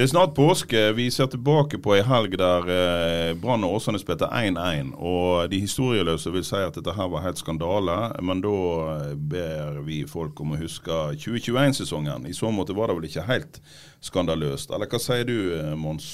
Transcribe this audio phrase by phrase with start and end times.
[0.00, 0.92] Det er snart påske.
[0.96, 4.94] Vi ser tilbake på ei helg der eh, Brann og Åsane spilte 1-1.
[4.96, 8.54] Og de historieløse vil si at dette her var helt skandale, men da
[8.94, 12.24] eh, ber vi folk om å huske 2021-sesongen.
[12.24, 13.60] I så måte var det vel ikke helt
[14.00, 14.72] skandaløst.
[14.72, 16.08] Eller hva sier du, eh, Mons?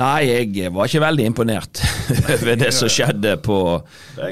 [0.00, 1.82] Nei, jeg var ikke veldig imponert
[2.32, 3.58] over det som skjedde på,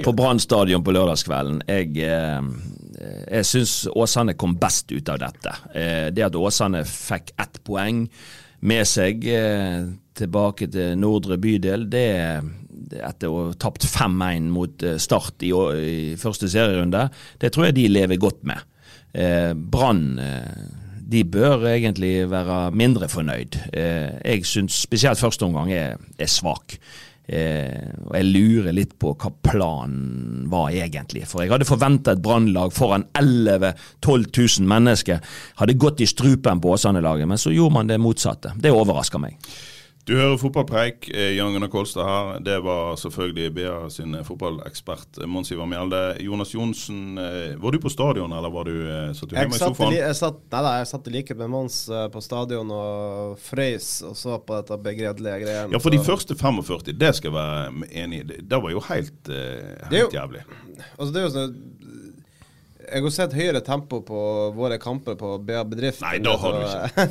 [0.05, 1.61] på Brann stadion på lørdagskvelden.
[1.69, 5.53] Jeg, eh, jeg syns Åsane kom best ut av dette.
[5.77, 8.07] Eh, det at Åsane fikk ett poeng
[8.65, 9.85] med seg eh,
[10.17, 12.09] tilbake til Nordre bydel, det
[12.97, 17.05] etter å ha tapt 5-1 mot Start i, i første serierunde,
[17.41, 18.65] det tror jeg de lever godt med.
[19.13, 20.17] Eh, Brann
[21.11, 23.59] de bør egentlig være mindre fornøyd.
[23.75, 26.77] Eh, jeg syns spesielt første omgang er, er svak.
[27.31, 31.25] Eh, og jeg lurer litt på hva planen var egentlig.
[31.31, 33.73] For jeg hadde forventa et brannlag foran 11
[34.03, 34.31] 000-12
[34.63, 35.21] 000 mennesker
[35.61, 38.55] hadde gått i strupen på Åsane-laget, men så gjorde man det motsatte.
[38.59, 39.39] Det overrasker meg.
[40.11, 41.07] Du hører fotballpreik.
[41.15, 42.41] eh, Jan Gunnar Kolstad her.
[42.43, 46.01] Det var selvfølgelig BA sin eh, fotballekspert eh, Mons Ivar Mjelde.
[46.25, 47.15] Jonas Johnsen,
[47.63, 48.75] var du på stadion, eller var du,
[49.15, 49.93] satt du hjemme i sofaen?
[49.95, 51.77] li- jeg, satt, nei, nei, jeg satt i likhet med Mons
[52.11, 55.77] på stadion og frøys og så på dette begredelige greiene.
[55.77, 58.27] Ja, for de første 45, det skal jeg være enig i.
[58.43, 60.43] Det- var jo helt, helt Det jo- jævlig.
[60.99, 61.55] Altså, det er jo sånn
[62.91, 64.21] Jeg har sett høyere tempo på
[64.57, 66.03] våre kamper på BA Bedrift.
[66.03, 67.05] Nei, da har du ikke.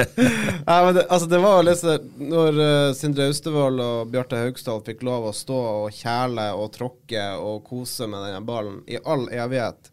[0.68, 4.84] Nei, men det, altså, det var jo sånn Når uh, Sindre Austevoll og Bjarte Haugsdal
[4.86, 9.26] fikk lov å stå og kjæle og tråkke og kose med denne ballen i all
[9.34, 9.89] evighet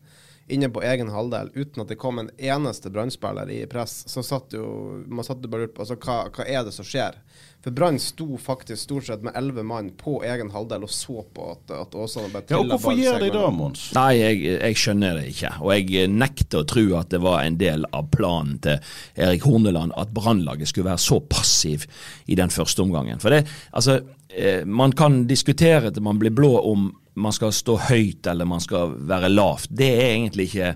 [0.47, 4.56] inne på egen halvdel, uten at det kom en eneste Brann-spiller i press, så satt
[4.56, 4.68] jo
[5.08, 7.18] man satt jo bare lurt på altså, hva, hva er det som skjer.
[7.63, 11.50] For Brann sto faktisk stort sett med elleve mann på egen halvdel og så på
[11.52, 13.41] at, at Åsane bare Ja, og Hvorfor gjør de det.
[13.57, 13.88] Mons?
[13.97, 15.52] Nei, jeg, jeg skjønner det ikke.
[15.66, 18.80] Og jeg nekter å tro at det var en del av planen til
[19.19, 21.84] Erik Horneland at Brannlaget skulle være så passiv
[22.31, 23.19] i den første omgangen.
[23.19, 23.44] For det,
[23.75, 24.00] altså,
[24.30, 26.88] eh, man kan diskutere til man blir blå om
[27.18, 29.72] man skal stå høyt eller man skal være lavt.
[29.74, 30.72] Det er egentlig ikke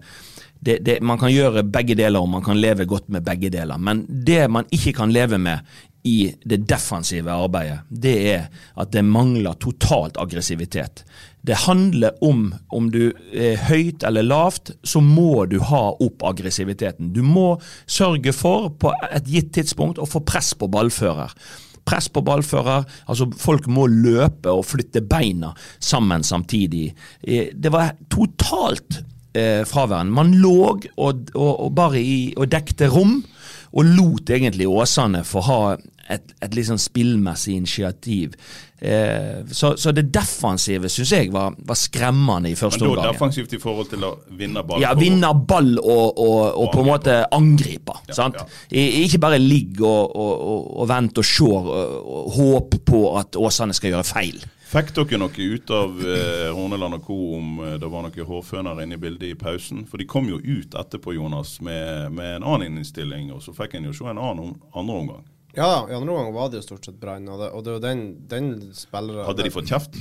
[0.61, 3.77] det, det, Man kan gjøre begge deler, og man kan leve godt med begge deler.
[3.81, 5.65] Men det man ikke kan leve med
[6.03, 8.45] i det defensive arbeidet, det er
[8.77, 11.03] at det mangler totalt aggressivitet.
[11.41, 17.09] Det handler om om du er høyt eller lavt, så må du ha opp aggressiviteten.
[17.13, 21.33] Du må sørge for på et gitt tidspunkt å få press på ballfører.
[21.85, 26.91] Press på ballfører, altså folk må løpe og flytte beina sammen samtidig.
[27.23, 29.01] Eh, Det var totalt
[29.33, 30.13] eh, fraværende.
[30.13, 30.85] Man lå og,
[31.35, 33.23] og, og bare i, og dekte rom,
[33.71, 35.61] og lot egentlig Åsane få ha
[36.11, 38.33] et, et sånn spillmessig initiativ.
[38.81, 42.97] Eh, så, så det defensive syns jeg var, var skremmende i første omgang.
[42.97, 44.81] Men da defensivt i forhold til å vinne ball?
[44.81, 47.99] Ja, vinne ball og, og, og på en måte angripe.
[48.09, 48.39] Ja, sant?
[48.41, 48.87] ja.
[49.03, 54.07] Ikke bare ligge og, og, og, og se og, håpe på at Åsane skal gjøre
[54.07, 54.41] feil.
[54.71, 57.17] Fikk dere noe ut av eh, Horneland og co.
[57.37, 59.83] om eh, det var noen hårføner inne i bildet i pausen?
[59.85, 63.75] For de kom jo ut etterpå, Jonas, med, med en annen innstilling, og så fikk
[63.77, 65.27] en jo se en annen andre omgang.
[65.55, 67.83] Ja da, i andre omgang var det jo stort sett Brann, og, og det jo
[67.83, 69.97] den, den spilleren Hadde de fått kjeft?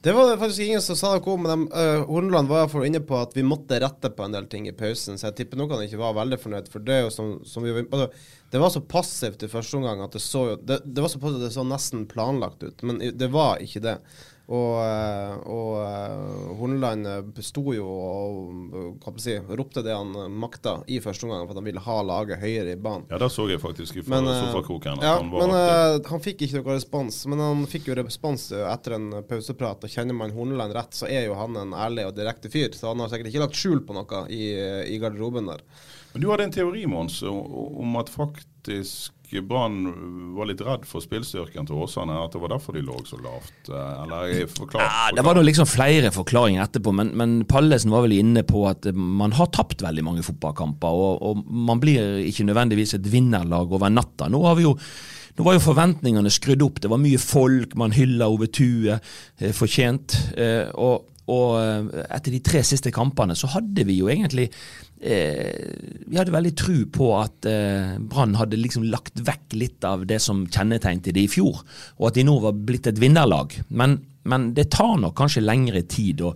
[0.00, 3.00] Det var faktisk ingen som sa noe om, men de, eh, Horneland var iallfall inne
[3.02, 5.74] på at vi måtte rette på en del ting i pausen, så jeg tipper nok
[5.74, 6.70] han ikke var veldig fornøyd.
[6.70, 10.14] For det som, som vi var altså, Det var så passivt i første omgang at
[10.14, 13.02] det så jo Det, det var så passivt at det så nesten planlagt ut, men
[13.02, 13.96] det var ikke det.
[14.48, 21.02] Og, eh, og eh, Horneland eh, sto jo og si, ropte det han makta i
[21.04, 23.04] første omgang, for at han ville ha laget høyere i banen.
[23.12, 25.04] Ja, det så jeg faktisk fra sofakroken.
[25.04, 26.08] ja, han men aktiv.
[26.14, 27.20] han fikk ikke noe respons.
[27.28, 29.84] Men han fikk jo respons etter en pauseprat.
[29.84, 32.72] Og kjenner man Horneland rett, så er jo han en ærlig og direkte fyr.
[32.72, 34.48] Så han har sikkert ikke lagt skjul på noe i,
[34.94, 35.60] i garderoben der.
[36.14, 39.82] Men du hadde en teori, Mons, om at faktisk Brann
[40.36, 42.14] var litt redd for spillstyrken til Åsane?
[42.24, 43.68] At det var derfor de lå så lavt?
[43.68, 44.56] eh, Eller forklart?
[44.56, 48.42] forklar, Ja, det var da liksom flere forklaringer etterpå, men, men Pallesen var vel inne
[48.48, 50.88] på at man har tapt veldig mange fotballkamper.
[50.88, 54.30] Og, og man blir ikke nødvendigvis et vinnerlag over natta.
[54.32, 54.76] Nå har vi jo
[55.38, 56.80] nå var jo forventningene skrudd opp.
[56.82, 58.96] Det var mye folk, man hylla Ove Tue,
[59.38, 60.16] eh, fortjent.
[60.34, 64.48] Eh, og, og eh, etter de tre siste kampene så hadde vi jo egentlig
[64.98, 70.18] Vi hadde veldig tro på at eh, Brann hadde liksom lagt vekk litt av det
[70.24, 71.60] som kjennetegnet de i fjor,
[72.00, 73.54] og at de nå var blitt et vinnerlag.
[73.68, 76.26] Men, men det tar nok kanskje lengre tid.
[76.26, 76.34] å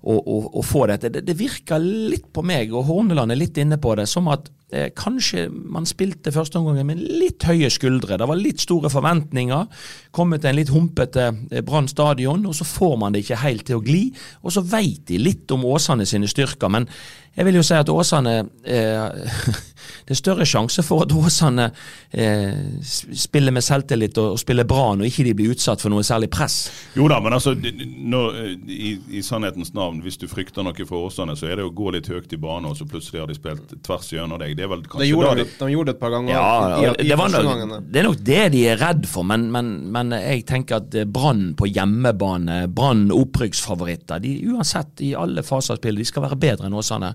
[0.00, 1.10] å, å, å få dette.
[1.12, 4.48] Det, det virker litt på meg, og Horneland er litt inne på det, som at
[4.72, 8.18] eh, kanskje man spilte første omgang med litt høye skuldre.
[8.20, 9.84] Det var litt store forventninger.
[10.16, 13.66] Kommet til en litt humpete eh, Brann stadion, og så får man det ikke helt
[13.68, 14.04] til å gli.
[14.44, 16.88] Og så veit de litt om Åsane sine styrker, men
[17.36, 18.36] jeg vil jo si at Åsane
[18.66, 19.36] eh,
[20.06, 21.70] Det er større sjanse for at Åsane
[22.10, 26.04] eh, spiller med selvtillit og, og spiller bra når ikke de blir utsatt for noe
[26.06, 26.58] særlig press.
[26.98, 31.08] Jo da, men altså, nå, eh, i, i sannhetens navn, hvis du frykter noe for
[31.08, 33.38] Åsane, så er det å gå litt høyt i banen, og så plutselig har de
[33.38, 34.56] spilt tvers gjennom deg.
[34.58, 36.34] Det er vel De kanskje gjorde, da det, de de gjorde det et par ganger
[36.34, 39.26] Ja, i, i, i det, var nok, det er nok det de er redd for,
[39.26, 45.12] men, men, men jeg tenker at eh, Brann på hjemmebane, Brann opprykksfavoritter, de uansett i
[45.18, 47.12] alle faser av spillet, de skal være bedre enn Åsane.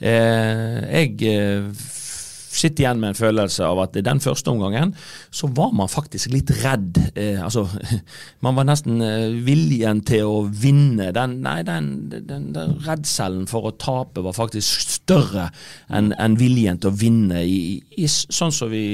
[0.00, 1.90] Eh, jeg eh,
[2.52, 4.94] sitter igjen med en følelse av at den første omgangen
[5.32, 7.00] så var man faktisk litt redd.
[7.14, 7.66] Eh, altså,
[8.44, 11.10] man var nesten eh, viljen til å vinne.
[11.16, 15.48] Den, nei, den, den, den redselen for å tape var faktisk større
[15.92, 18.84] enn en viljen til å vinne, i, i, sånn som vi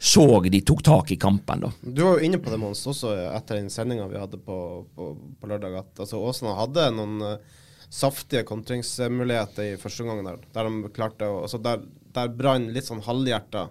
[0.00, 1.60] så de tok tak i kampen.
[1.60, 1.70] da.
[1.82, 4.56] Du var jo inne på det, Mons, også etter den sendinga vi hadde på,
[4.96, 7.58] på, på lørdag, at altså, Åsane hadde noen eh,
[7.90, 11.82] saftige kontringsmuligheter i første omgang der, der de klarte å altså, Der,
[12.14, 13.68] der Brann litt sånn halvhjerta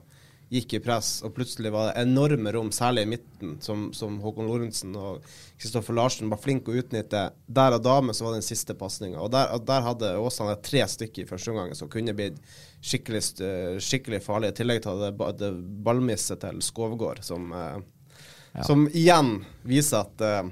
[0.50, 4.48] gikk i press, og plutselig var det enorme rom, særlig i midten, som, som Håkon
[4.50, 5.20] Lorentzen og
[5.62, 7.22] Kristoffer Larsen var flinke å utnytte.
[7.46, 9.20] Der og da, men så var det den siste pasninga.
[9.22, 12.42] Og der, og der hadde Åsane tre stykker i første omgang som kunne blitt
[12.82, 13.52] skikkelig, st-
[13.86, 14.56] skikkelig farlige.
[14.56, 15.52] I tillegg til det, det
[15.86, 19.36] ballmisset til Skovgård, som, eh, som igjen
[19.70, 20.50] viser at eh,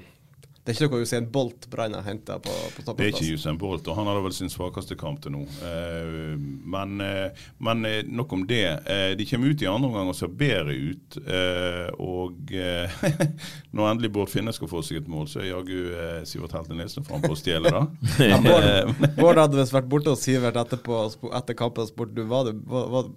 [0.68, 3.38] det er ikke noe Usain Bolt Brann har henta på, på Det er ikke.
[3.38, 5.46] Usain Bolt, og han hadde vel sin svakeste kamp til nå.
[5.64, 6.34] Eh,
[6.68, 8.66] men, eh, men eh, nok om det.
[8.84, 11.16] Eh, de kommer ut i andre omgang og ser bedre ut.
[11.24, 12.98] Eh, og eh,
[13.78, 16.76] når endelig Bård Finne skal få seg et mål, så er jaggu eh, Sivert Helte
[16.76, 17.86] Nilsen frampå å stjeler da.
[18.28, 21.00] Ja, Bård, Bård hadde visst vært borte hos Sivert etterpå,
[21.32, 23.08] etter kampen og spurt du, var, du, var,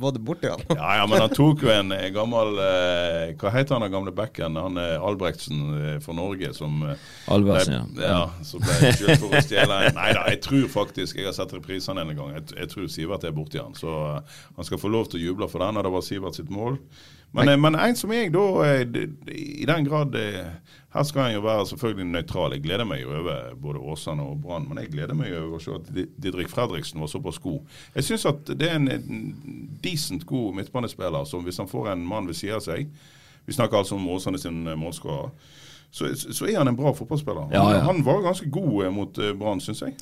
[0.00, 0.64] var, du borte igjen.
[0.72, 4.56] Ja, ja, men han tok jo en gammel eh, Hva heter han den gamle backen?
[4.56, 8.08] Han er Albrechtsen eh, for Norge som eh, ja.
[8.08, 8.44] ja.
[8.44, 11.54] Så ble skyldt for å stjele en Nei da, jeg tror faktisk Jeg har sett
[11.56, 12.32] reprisene en gang.
[12.38, 13.74] Jeg, jeg tror Sivert er borti han.
[13.78, 16.38] Så eh, han skal få lov til å juble for den, og det var Sivert
[16.38, 16.78] sitt mål.
[17.34, 18.84] Men, eh, men en som jeg, da, eh,
[19.34, 20.14] i den grad
[20.94, 22.52] Her skal jeg jo være selvfølgelig nøytral.
[22.54, 25.62] Jeg gleder meg jo over både Åsane og Brann, men jeg gleder meg over å
[25.62, 27.64] se at Didrik Fredriksen var såpass god.
[27.96, 29.34] Jeg syns at det er en, en
[29.82, 32.86] decent god midtbanespiller som hvis han får en mann ved siden av seg
[33.44, 35.34] Vi snakker altså om Åsane sin målskårer.
[35.94, 37.52] Så, så er han en bra fotballspiller.
[37.54, 37.82] Ja, ja.
[37.86, 39.94] Han var ganske god eh, mot eh, Brann, syns jeg.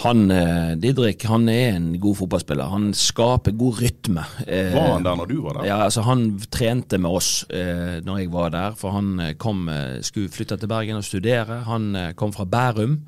[0.00, 2.70] Han, eh, Didrik han er en god fotballspiller.
[2.72, 4.22] Han skaper god rytme.
[4.46, 5.66] Eh, Var han der når du var der?
[5.68, 9.68] Ja, altså Han trente med oss eh, når jeg var der, for han eh, kom,
[10.06, 11.60] skulle flytte til Bergen og studere.
[11.68, 13.00] Han kom fra Bærum,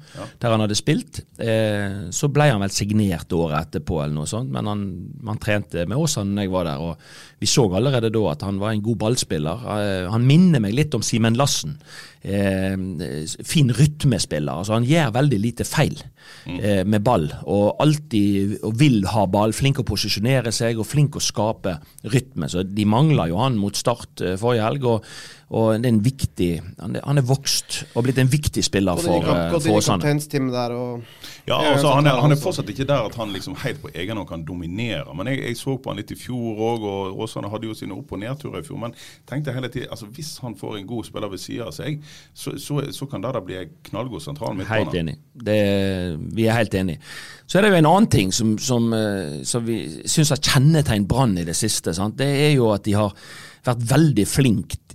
[0.42, 1.22] der han hadde spilt.
[1.40, 4.84] Eh, så ble han vel signert året etterpå, eller noe sånt, men han,
[5.32, 6.78] han trente med oss han når jeg var der.
[6.90, 9.64] og Vi så allerede da at han var en god ballspiller.
[9.78, 11.78] Eh, han minner meg litt om Simen Lassen.
[12.22, 14.52] Fin rytmespiller.
[14.52, 15.96] altså Han gjør veldig lite feil
[16.46, 19.54] eh, med ball, og alltid og vil ha ball.
[19.56, 21.76] Flink å posisjonere seg og flink å skape
[22.12, 22.48] rytme.
[22.50, 24.88] Så De mangla jo han mot Start eh, forrige helg.
[24.88, 25.12] og,
[25.52, 26.48] og det er en viktig,
[26.80, 30.00] han er, han er vokst og blitt en viktig spiller for, eh, Åsane.
[30.72, 31.02] og
[31.44, 34.16] Ja, altså, han, er, han er fortsatt ikke der at han liksom helt på egen
[34.16, 35.12] hånd kan dominere.
[35.18, 37.98] Men jeg, jeg så på han litt i fjor òg, og Åsane hadde jo sine
[37.98, 38.80] opp- og nedturer i fjor.
[38.86, 38.96] Men
[39.28, 42.00] tenkte hele tiden, altså hvis han får en god spiller ved siden av seg,
[42.32, 44.86] så, så, så kan det da bli en knallgod sentral midtbane.
[44.86, 45.18] Helt enig.
[45.34, 45.60] Det,
[46.32, 47.04] vi er helt enige.
[47.44, 51.10] Så er det jo en annen ting som, som, eh, som vi syns har kjennetegnet
[51.10, 51.92] Brann i det siste.
[51.92, 52.16] Sant?
[52.16, 53.12] Det er jo at de har
[53.66, 54.24] vært veldig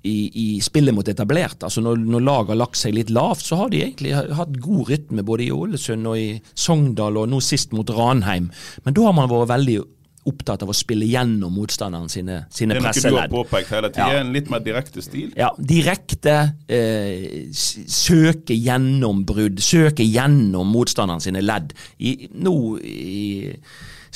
[0.03, 1.63] i, i spillet mot etablert.
[1.63, 4.91] Altså når, når laget har lagt seg litt lavt, så har de egentlig hatt god
[4.91, 8.51] rytme både i Ålesund og i Sogndal, og nå sist mot Ranheim.
[8.85, 9.79] Men da har man vært veldig
[10.27, 13.91] opptatt av å spille gjennom motstanderen sine, sine Det er noe du har påpekt hele
[13.93, 14.11] tiden.
[14.11, 14.23] Ja.
[14.23, 15.29] En litt mer direkte stil.
[15.39, 16.35] Ja, direkte
[16.67, 21.71] eh, søke gjennombrudd, søke gjennom motstanderen sine ledd.
[21.99, 23.21] I, nå i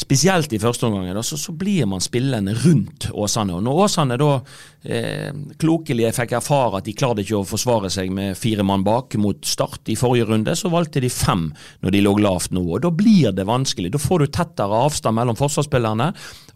[0.02, 3.54] spesielt i første omgang, så, så, blir man spillende rundt Åsane.
[3.56, 4.30] Og når Åsane da
[4.84, 5.30] eh,
[5.62, 9.38] klokelig fikk erfare at de klarte ikke å forsvare seg med fire mann bak mot
[9.52, 11.50] Start i forrige runde, så valgte de fem
[11.84, 12.64] når de lå lavt nå.
[12.64, 13.92] og Da blir det vanskelig.
[13.94, 16.12] Da får du tettere avstand mellom forsvarsspillerne,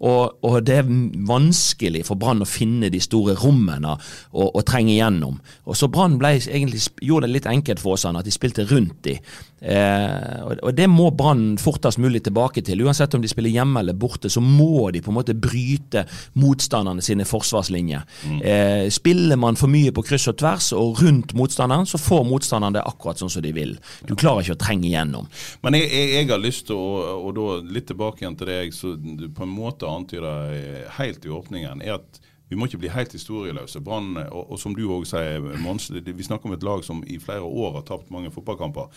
[0.05, 0.93] og, og det er
[1.27, 5.37] vanskelig for Brann å finne de store rommene og, og trenge igjennom.
[5.65, 9.19] Og så Brann gjorde det litt enkelt for Åsane, at de spilte rundt de.
[9.65, 12.83] Eh, og, Det må Brann fortest mulig tilbake til.
[12.85, 16.05] Uansett om de spiller hjemme eller borte, så må de på en måte bryte
[16.39, 18.05] motstanderne sine forsvarslinjer.
[18.31, 18.41] Mm.
[18.41, 22.79] Eh, spiller man for mye på kryss og tvers og rundt motstanderen, så får motstanderen
[22.79, 23.75] det akkurat sånn som de vil.
[24.07, 25.27] Du klarer ikke å trenge igjennom.
[25.65, 28.61] Men jeg, jeg, jeg har lyst til å, og da litt tilbake igjen til det
[28.61, 32.83] jeg så på en måte antyder eh, helt i åpningen, er at vi må ikke
[32.83, 33.81] bli helt historieløse.
[33.81, 37.17] Brann, og, og, som du òg sier, Mons, vi snakker om et lag som i
[37.21, 38.91] flere år har tapt mange fotballkamper.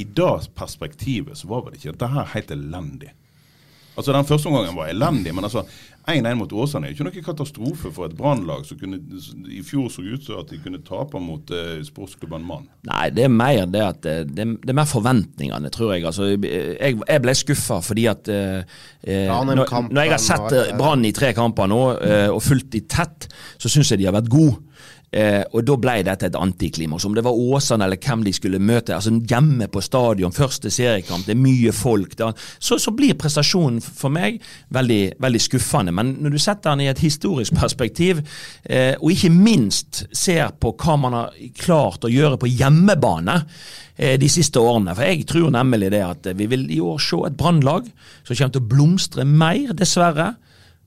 [0.00, 3.12] I det perspektivet så var vel ikke dette helt elendig.
[3.94, 5.64] Altså Den første omgangen var elendig, men altså
[6.04, 8.98] 1-1 mot Åsane er ikke noe katastrofe for et brannlag som kunne,
[9.48, 12.66] i fjor så ut som at de kunne tape mot eh, sportsklubben Mann.
[12.90, 16.04] Nei, det er mer det at eh, det, det er mer forventningene, tror jeg.
[16.10, 18.76] Altså, jeg, jeg ble skuffa fordi at eh,
[19.08, 22.84] eh når, når, jeg har sett Brann i tre kamper nå eh, og fulgt de
[22.84, 24.60] tett, så syns jeg de har vært gode.
[25.14, 27.04] Eh, og Da ble dette et antiklimaks.
[27.06, 28.94] Om det var Åsane eller hvem de skulle møte.
[28.94, 32.16] altså Hjemme på stadion, første seriekamp, det er mye folk.
[32.18, 34.40] Da, så, så, blir prestasjonen for meg
[34.74, 35.94] veldig, veldig, skuffende.
[35.94, 38.24] Men når du setter den i et historisk perspektiv,
[38.64, 43.38] eh, og ikke minst ser på hva man har klart å gjøre på hjemmebane
[43.96, 44.96] eh, de siste årene.
[44.96, 47.86] For jeg tror nemlig det at vi vil i år se et brannlag
[48.24, 50.32] som kommer til å blomstre mer, dessverre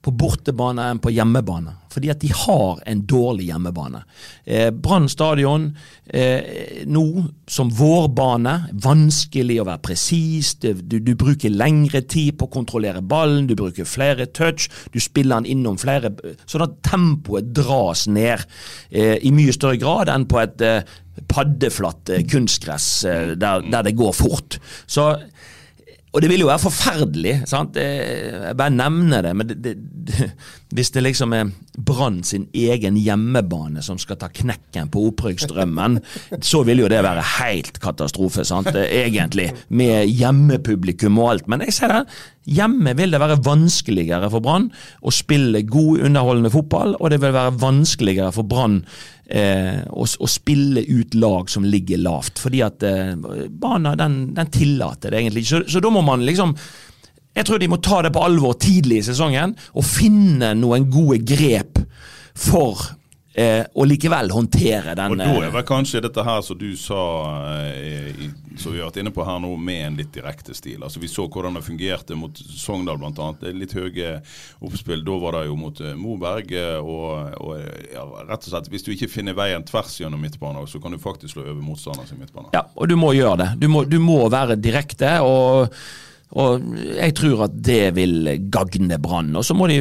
[0.01, 1.74] på bortebane enn på hjemmebane.
[1.92, 4.04] Fordi at de har en dårlig hjemmebane.
[4.46, 5.72] Eh, Brann stadion
[6.06, 7.06] eh, nå
[7.50, 10.54] som vårbane, vanskelig å være presis.
[10.62, 15.42] Du, du, bruker lengre tid på å kontrollere ballen, du bruker flere touch, du spiller
[15.42, 16.13] den innom flere
[16.48, 18.46] Sånn at tempoet dras ned
[18.89, 23.88] eh, i mye større grad enn på et eh, paddeflatt eh, kunstgress eh, der, der
[23.88, 24.60] det går fort.
[24.86, 25.16] Så
[26.17, 27.36] og det vil jo være forferdelig.
[27.45, 27.75] sant?
[27.77, 29.33] Jeg bare nevner det.
[29.38, 29.75] Men det,
[30.09, 30.31] det,
[30.75, 36.00] hvis det liksom er Brann sin egen hjemmebane som skal ta knekken på opprykksdrømmen,
[36.43, 38.74] så vil jo det være helt katastrofe, sant?
[38.75, 39.51] egentlig.
[39.69, 41.47] Med hjemmepublikum og alt.
[41.47, 42.01] Men jeg ser det.
[42.57, 44.69] Hjemme vil det være vanskeligere for Brann
[45.03, 48.81] å spille god, underholdende fotball, og det vil være vanskeligere for Brann
[49.27, 52.39] eh, å, å, spille ut lag som ligger lavt.
[52.43, 55.53] Fordi at eh, banen den, den, tillater det egentlig ikke.
[55.67, 56.55] Så, så da må man liksom
[57.38, 61.20] jeg tror de må ta det på alvor tidlig i sesongen og finne noen gode
[61.27, 61.77] grep
[62.38, 62.82] for
[63.38, 67.01] eh, og likevel håndtere den Og Da er vel kanskje dette her som du sa,
[67.62, 68.27] eh,
[68.58, 70.82] som vi har vært inne på her nå, med en litt direkte stil.
[70.86, 73.29] Altså Vi så hvordan det fungerte mot Sogndal bl.a.
[73.53, 74.15] Litt høye
[74.65, 75.06] oppspill.
[75.06, 76.56] Da var det jo mot eh, Moberg.
[76.58, 80.65] Eh, og, og ja, rett og slett, Hvis du ikke finner veien tvers gjennom midtbanen,
[80.70, 82.53] så kan du faktisk slå over motstanderen sin midtbane.
[82.58, 83.50] Ja, og du må gjøre det.
[83.62, 85.20] Du må, du må være direkte.
[85.22, 85.74] og
[86.36, 89.29] og jeg tror at det vil gagne Brann.
[89.39, 89.77] Og så må de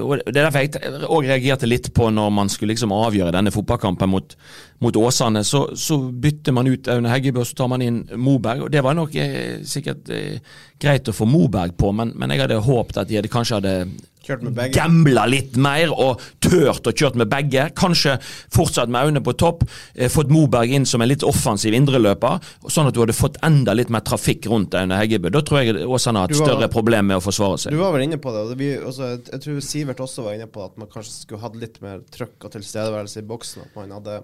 [0.00, 3.52] og Det er derfor jeg òg reagerte litt på når man skulle liksom avgjøre denne
[3.52, 4.36] fotballkampen mot,
[4.80, 5.44] mot Åsane.
[5.44, 8.64] Så, så, bytter man ut Aune Heggebø, så tar man inn Moberg.
[8.64, 10.40] og Det var nok eh, sikkert eh,
[10.80, 13.76] greit å få Moberg på, men, men jeg hadde håpet at de hadde, kanskje hadde
[14.22, 17.68] Gambla litt mer og tørt og kjørt med begge.
[17.78, 18.16] Kanskje
[18.54, 19.64] fortsatt med Aune på topp.
[19.94, 23.74] Eh, fått Moberg inn som en litt offensiv indreløper, sånn at du hadde fått enda
[23.76, 25.32] litt mer trafikk rundt Aune Heggebø.
[25.34, 27.74] Da tror jeg Åsane har hatt større problem med å forsvare seg.
[27.74, 28.46] Du var vel inne på det.
[28.60, 31.80] Vi, også, jeg tror Sivert også var inne på at man kanskje skulle hatt litt
[31.84, 33.66] mer trøkk og tilstedeværelse i boksen.
[33.66, 34.20] At man hadde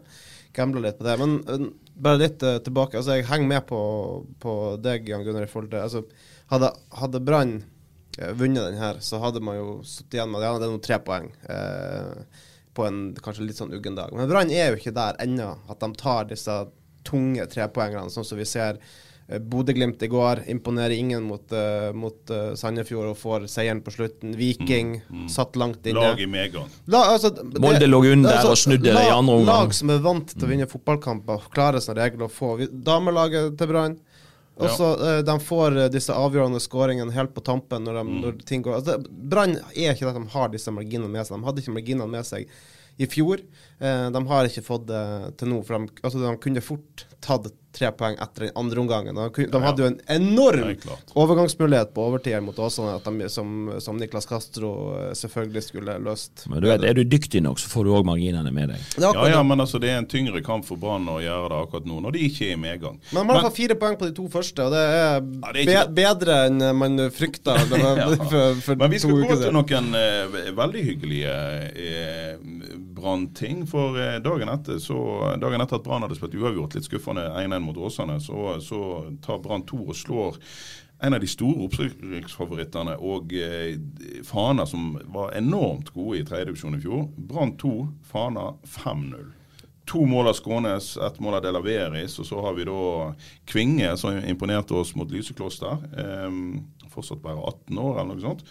[0.57, 1.17] gambla litt på det.
[1.21, 1.67] Men uh,
[1.99, 2.99] bare litt uh, tilbake.
[2.99, 3.81] Altså, jeg henger med på,
[4.43, 6.05] på deg, Jan Gunnar, i forhold til altså,
[6.49, 7.59] Hadde, hadde Brann
[8.39, 10.99] vunnet den her, så hadde man jo sittet igjen med ja, det er noen tre
[11.05, 14.15] poeng eh, på en kanskje litt sånn uggen dag.
[14.15, 16.57] Men Brann er jo ikke der ennå, at de tar disse
[17.09, 18.81] tunge trepoengene, sånn som vi ser.
[19.29, 23.93] Eh, Bodø-Glimt i går imponerer ingen mot, uh, mot uh, Sandefjord og får seieren på
[23.93, 24.33] slutten.
[24.39, 25.29] Viking mm, mm.
[25.33, 26.01] satt langt inne.
[26.01, 26.71] Lag i medgang.
[26.89, 29.51] Altså, Molde lå under altså, og snudde det i andre omgang.
[29.51, 33.73] Lag som er vant til å vinne fotballkamper, klarer som regel å få damelaget til
[33.73, 33.99] Brann.
[34.59, 38.17] Og så uh, De får uh, disse avgjørende skåringene helt på tampen når, de, mm.
[38.25, 41.39] når ting går altså, Brann er ikke at de har disse marginene med seg.
[41.39, 42.51] De hadde ikke marginene med seg
[42.99, 43.43] i fjor.
[43.79, 45.05] Uh, de har ikke fått det
[45.39, 45.63] til nå.
[45.67, 49.21] For de, altså, de kunne fort tatt tre poeng etter den andre omgangen.
[49.39, 50.75] De, hadde jo en enorm
[51.19, 56.47] overgangsmulighet på overtid mot Åsane, at de, som, som Niklas Castro eh, selvfølgelig skulle løst.
[56.51, 58.99] Men du vet, Er du dyktig nok, så får du òg marginene med deg.
[59.03, 61.89] Ja, ja, men altså det er en tyngre kamp for Brann å gjøre det akkurat
[61.89, 62.99] nå, når de ikke er i medgang.
[63.15, 65.63] Men man har fått fire poeng på de to første, og det er, det er
[65.65, 68.09] ikke be bedre enn man frykta Ja.
[68.31, 71.35] for, for Men vi skal gå til noen eh, veldig hyggelige
[71.73, 72.33] eh,
[72.99, 73.63] Brann-ting.
[73.71, 74.99] For eh, dagen etter så,
[75.41, 78.83] dagen etter at Brann hadde spilt uavgjort, litt skuffende 1-1 mot Åsane, så, så
[79.25, 80.39] tar Brann 2 og slår
[80.99, 83.77] en av de store opprykksfavorittene og eh,
[84.27, 87.05] Fana, som var enormt gode i tredjedivisjon i fjor.
[87.31, 87.75] Brann 2,
[88.11, 89.29] Fana 5-0.
[89.89, 92.81] To mål av Skånes, ett mål av Delaveris, og så har vi da
[93.49, 95.87] Kvinge, som imponerte oss mot Lysekloster.
[96.03, 98.45] Eh, fortsatt bare 18 år, eller noe sånt.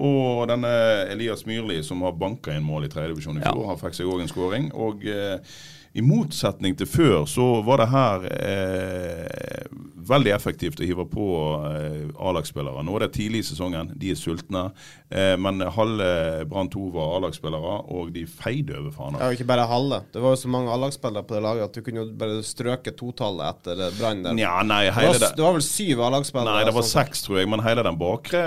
[0.00, 0.70] Og denne
[1.10, 4.24] Elias Myrli, som har banka inn mål i tredjedivisjon i fjor, har fikk seg òg
[4.24, 4.70] en skåring.
[4.78, 5.60] Og eh,
[5.92, 9.64] i motsetning til før, så var det her eh,
[10.10, 11.24] veldig effektivt å hive på
[11.66, 12.82] eh, A-lagsspillere.
[12.86, 14.62] Nå er det tidlig i sesongen, de er sultne.
[15.10, 16.06] Eh, men halve
[16.50, 19.18] Brann 2 var A-lagsspillere, og de feide over Fana.
[19.22, 20.00] Ja, ikke bare halve.
[20.14, 22.94] Det var jo så mange A-lagsspillere på det laget at du kunne jo bare strøke
[22.98, 24.38] totallet etter eh, Brann der.
[24.40, 26.54] Ja, nei, det, hele var, det det var vel syv A-lagsspillere?
[26.54, 26.94] Nei, det var sånn.
[27.02, 27.50] seks, tror jeg.
[27.50, 28.44] Men hele, den bakre,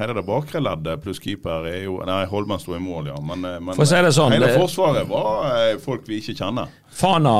[0.00, 3.18] hele det bakre leddet pluss keeper er jo Nei, Holmen sto i mål, ja.
[3.32, 6.20] Men, eh, men For å si det sånn, hele det- forsvaret var eh, folk vi
[6.20, 6.68] ikke kjenner.
[6.92, 7.32] Fana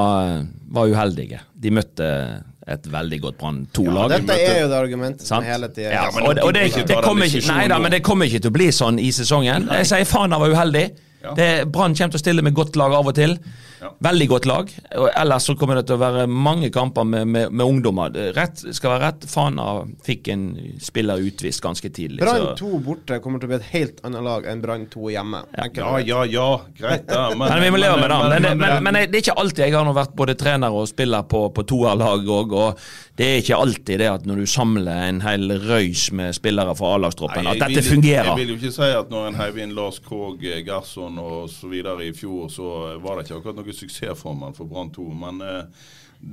[0.73, 1.41] var uheldige.
[1.61, 2.09] De møtte
[2.73, 4.13] et veldig godt Brann 2-lag.
[4.15, 6.99] Dette er jo det argumentet som hele tida Ja, men og, det- og det, det
[7.05, 9.67] kommer ikke, nei da, men det kommer ikke til å bli sånn i sesongen.
[9.81, 10.85] Jeg sier Fana var uheldig.
[11.23, 11.35] Ja.
[11.67, 13.37] Brann kommer til å stille med godt lag av og til.
[13.83, 13.91] Ja.
[14.07, 14.69] Veldig godt lag.
[14.97, 18.15] Og ellers så kommer det til å være mange kamper med, med, med ungdommer.
[18.37, 19.27] Rett skal være rett.
[19.31, 19.65] Fana
[20.07, 20.45] fikk en
[20.83, 22.21] spiller utvist ganske tidlig.
[22.23, 25.43] Brann 2 borte kommer til å bli et helt annet lag enn Brann 2 hjemme.
[25.59, 26.47] Ja, Ja, ja, ja,
[26.79, 27.25] greit da.
[27.39, 28.19] Men, Men vi må leve med det.
[28.23, 30.75] Men, men, men, men men- det er ikke alltid jeg har nå vært både trener
[30.79, 32.55] og spiller på, på toerlag òg.
[32.55, 32.85] Og
[33.19, 36.95] det er ikke alltid det at når du samler en hel røys med spillere fra
[36.97, 38.31] A-lagstroppen, at dette vil- fungerer.
[38.33, 41.19] Jeg vil jo ikke si at når en heiv inn Lars Krogh, eh, Gerson
[41.73, 42.69] videre i fjor, så
[43.03, 45.09] var det ikke akkurat noe suksessformel for Brann 2.
[45.25, 45.65] Men eh,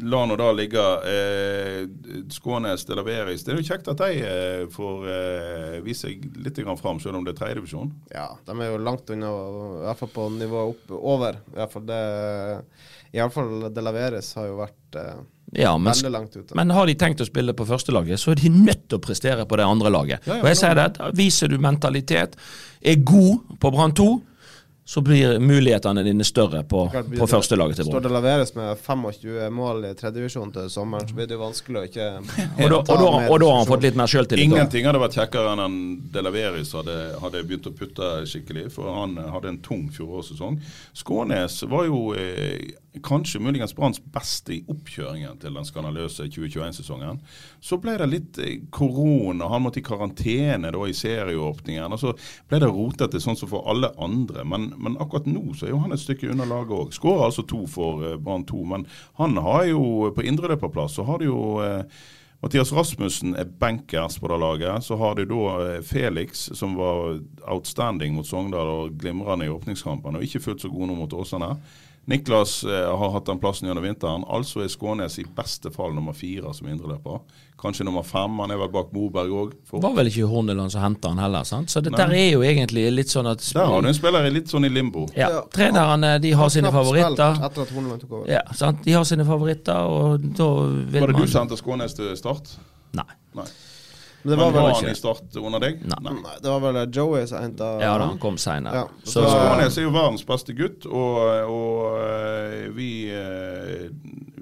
[0.09, 0.83] la nå da ligge.
[1.13, 1.87] Eh,
[2.29, 3.43] Skånes de Laveris.
[3.45, 7.19] Det er jo kjekt at de eh, får eh, vise seg litt grann fram, selv
[7.19, 7.91] om det er tredjedivisjon.
[8.13, 9.33] Ja, de er jo langt unna,
[9.81, 11.41] i hvert fall på nivået opp, over.
[11.53, 12.03] I hvert fall det
[13.17, 13.25] I
[13.73, 15.19] De Laveres har jo vært eh,
[15.57, 16.53] Ja, men, veldig langt ute.
[16.55, 19.47] men har de tenkt å spille på førstelaget, så er de nødt til å prestere
[19.49, 20.27] på det andre laget.
[20.29, 22.37] Ja, ja, og jeg sier det, Viser du mentalitet,
[22.85, 24.11] er god på Brann 2,
[24.89, 26.79] så blir mulighetene dine større på,
[27.17, 28.07] på førstelaget til Står Brann.
[28.07, 31.83] det Laveres med 25 mål i tredjedivisjon til sommeren, så blir det jo vanskelig å
[31.85, 34.47] ikke Og da, og, da, og da har han fått litt mer sjøltillit.
[34.49, 35.77] Ingenting hadde vært kjekkere enn en
[36.09, 40.57] De Laveris hadde, hadde begynt å putte skikkelig, for han hadde en tung fjorårssesong.
[40.97, 42.73] Skånes var jo eh,
[43.05, 47.19] kanskje muligens Branns beste i oppkjøringen til den skandaløse 2021-sesongen.
[47.61, 51.93] Så ble det litt eh, korona, han måtte i karantene da i serieåpningen.
[51.93, 52.15] og Så
[52.49, 54.45] ble det rotete sånn som for alle andre.
[54.47, 56.93] Men, men akkurat nå så er jo han et stykke under laget òg.
[56.95, 58.87] Skårer altså to for eh, Brann 2, men
[59.19, 61.83] han har jo på indreløperplass så har de jo eh,
[62.39, 64.83] Mathias Rasmussen er bankers på det laget.
[64.83, 67.19] Så har de da eh, Felix, som var
[67.51, 71.55] outstanding mot Sogndal og glimrende i åpningskampen, og ikke fullt så god nå mot Åsane.
[72.09, 74.23] Niklas eh, har hatt den plassen gjennom vinteren.
[74.27, 77.19] Altså er Skånes i beste fall nummer fire som indreløper.
[77.59, 78.39] Kanskje nummer fem.
[78.39, 79.51] Han er vel bak Moberg òg.
[79.69, 81.69] Det var vel ikke Horneland som henta han heller, sant?
[81.69, 84.49] Så det der er jo egentlig litt sånn at Der har du en spiller litt
[84.49, 85.05] sånn i limbo.
[85.15, 87.37] ja, Trenerne de har sine favoritter.
[87.45, 88.31] Etter at Horneland tok over.
[88.31, 88.81] Ja, sant?
[88.87, 92.15] De har sine favoritter, og da vil Var det man du som hentet Skånes til
[92.17, 92.55] start?
[92.97, 93.05] Nei.
[93.37, 93.45] Nei.
[94.21, 95.77] Men det var vel han i start under deg?
[95.87, 96.13] Nei.
[96.19, 98.81] Nei, det var vel Joey som henta Ja da, han kom seinere.
[98.81, 101.19] Ja, Så, så- Skånes er jo verdens beste gutt, og,
[101.53, 103.85] og eh, vi, eh,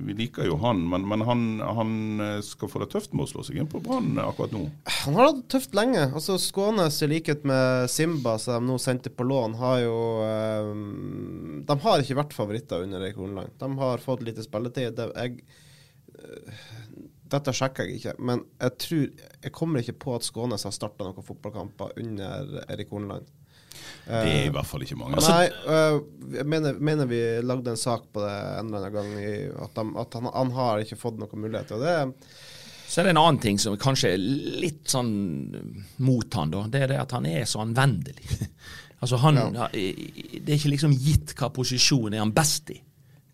[0.08, 0.82] vi liker jo han.
[0.90, 1.94] Men, men han, han
[2.26, 4.64] eh, skal få det tøft med å slå seg inn på Brann akkurat nå.
[5.04, 6.08] Han har hatt det tøft lenge.
[6.10, 9.96] Altså Skånes, i likhet med Simba, som de nå sendte på lån, har jo
[10.66, 13.54] um, De har ikke vært favoritter under Erik Horneland.
[13.62, 14.98] De har fått lite spilletid.
[15.22, 15.44] Jeg,
[17.32, 19.08] dette sjekker jeg ikke, men jeg tror
[19.44, 23.28] Jeg kommer ikke på at Skånes har starta noen fotballkamper under Erik Horneland.
[24.08, 25.18] Det er i hvert fall ikke mange.
[25.20, 28.94] Altså- Nei, øh, jeg mener, mener vi lagde en sak på det en eller annen
[28.96, 31.72] gang, i, at, de, at han, han har ikke fått noen mulighet.
[31.76, 31.96] Og det,
[32.88, 34.22] så er det en annen ting som kanskje er
[34.64, 35.12] litt sånn
[36.08, 36.64] mot han, da.
[36.72, 38.24] Det er det at han er så anvendelig.
[39.02, 39.42] altså han,
[39.74, 42.80] Det er ikke liksom gitt hva posisjon er han best i.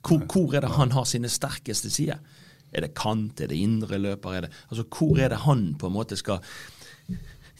[0.04, 2.18] Hvor, hvor er det han har sine sterkeste sider?
[2.74, 4.38] Er det kant, er det indre løper?
[4.38, 6.42] Er det, altså Hvor er det han på en måte skal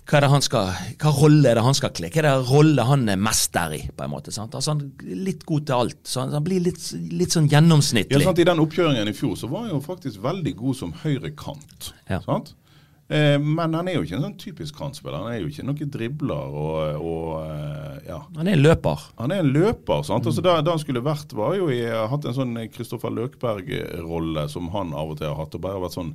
[0.04, 2.10] hva er det han skal, hva rolle er det han skal kle?
[2.12, 3.78] Hva er det rolle han er mester i?
[3.96, 4.52] på en måte, sant?
[4.58, 6.02] Altså Han er litt god til alt.
[6.04, 6.82] så Han blir litt,
[7.14, 8.20] litt sånn Ja, gjennomsnittlig.
[8.26, 11.94] sant, I den oppkjøringen i fjor så var han jo faktisk veldig god som høyrekant.
[12.12, 12.20] Ja.
[12.28, 12.52] Sant?
[13.10, 15.20] Eh, men han er jo ikke en sånn typisk kantspiller.
[15.26, 18.20] Han er jo ikke noen dribler og, og eh, ja.
[18.38, 19.04] Han er en løper.
[19.20, 20.06] Han er en løper.
[20.08, 20.26] sant?
[20.30, 24.70] Altså der, der han skulle vært, var jo i, hatt en sånn Kristoffer Løkberg-rolle som
[24.74, 25.56] han av og til har hatt.
[25.60, 26.14] og Bare vært sånn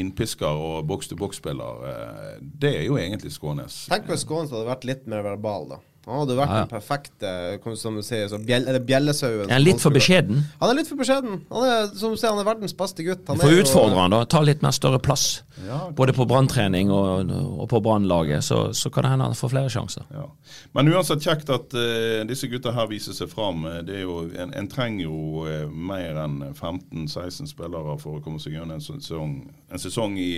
[0.00, 1.84] innpisker og boks-til-boks-spiller.
[1.92, 3.84] Eh, Det er jo egentlig Skånes.
[3.92, 5.80] Tenk hvis Skånes hadde vært litt mer verbal, da.
[6.06, 6.64] Han hadde vært Ja, ja.
[6.64, 9.44] den perfekte som du sier, så bjell, eller bjellesauen.
[9.50, 10.40] Er han litt for beskjeden?
[10.60, 11.42] Han er litt for beskjeden.
[11.52, 13.26] Han er som du sier, han er verdens beste gutt.
[13.28, 14.22] Han du får utfordre han da.
[14.24, 15.42] Ta litt mer større plass.
[15.66, 17.28] Ja, Både på branntrening og,
[17.60, 18.40] og på brannlaget.
[18.46, 20.06] Så, så kan det hende han får flere sjanser.
[20.14, 20.24] Ja.
[20.72, 23.66] Men uansett kjekt at uh, disse gutta her viser seg fram.
[23.68, 28.24] Eh, Det er jo, en, en trenger jo uh, mer enn 15-16 spillere for å
[28.24, 29.36] komme seg gjennom en sesong,
[29.68, 30.30] en sesong i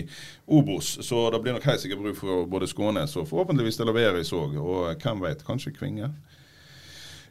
[0.51, 0.97] Obos.
[1.07, 4.59] Så det blir nok helt sikkert bruk for både Skånes og forhåpentligvis Delaveris òg.
[4.59, 6.11] Og hvem veit, kanskje Kvinge.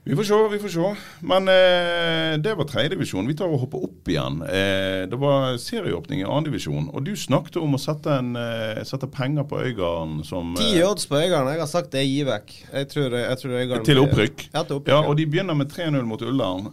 [0.04, 0.96] Vi får se, vi får se.
[1.20, 3.28] Men eh, det var tredjedivisjon.
[3.30, 4.40] Vi tar og hopper opp igjen.
[4.42, 6.88] Eh, det var serieåpning i annendivisjon.
[6.90, 10.88] Og du snakket om å sette, en, eh, sette penger på Øygarden som Ti eh,
[10.88, 11.52] odds på Øygarden.
[11.54, 12.56] Jeg har sagt det gir vekk.
[12.72, 14.48] Jeg tror, jeg tror Øygarden til opprykk.
[14.50, 14.96] Ja, til opprykk.
[14.96, 16.72] Ja, og de begynner med 3-0 mot Ullern.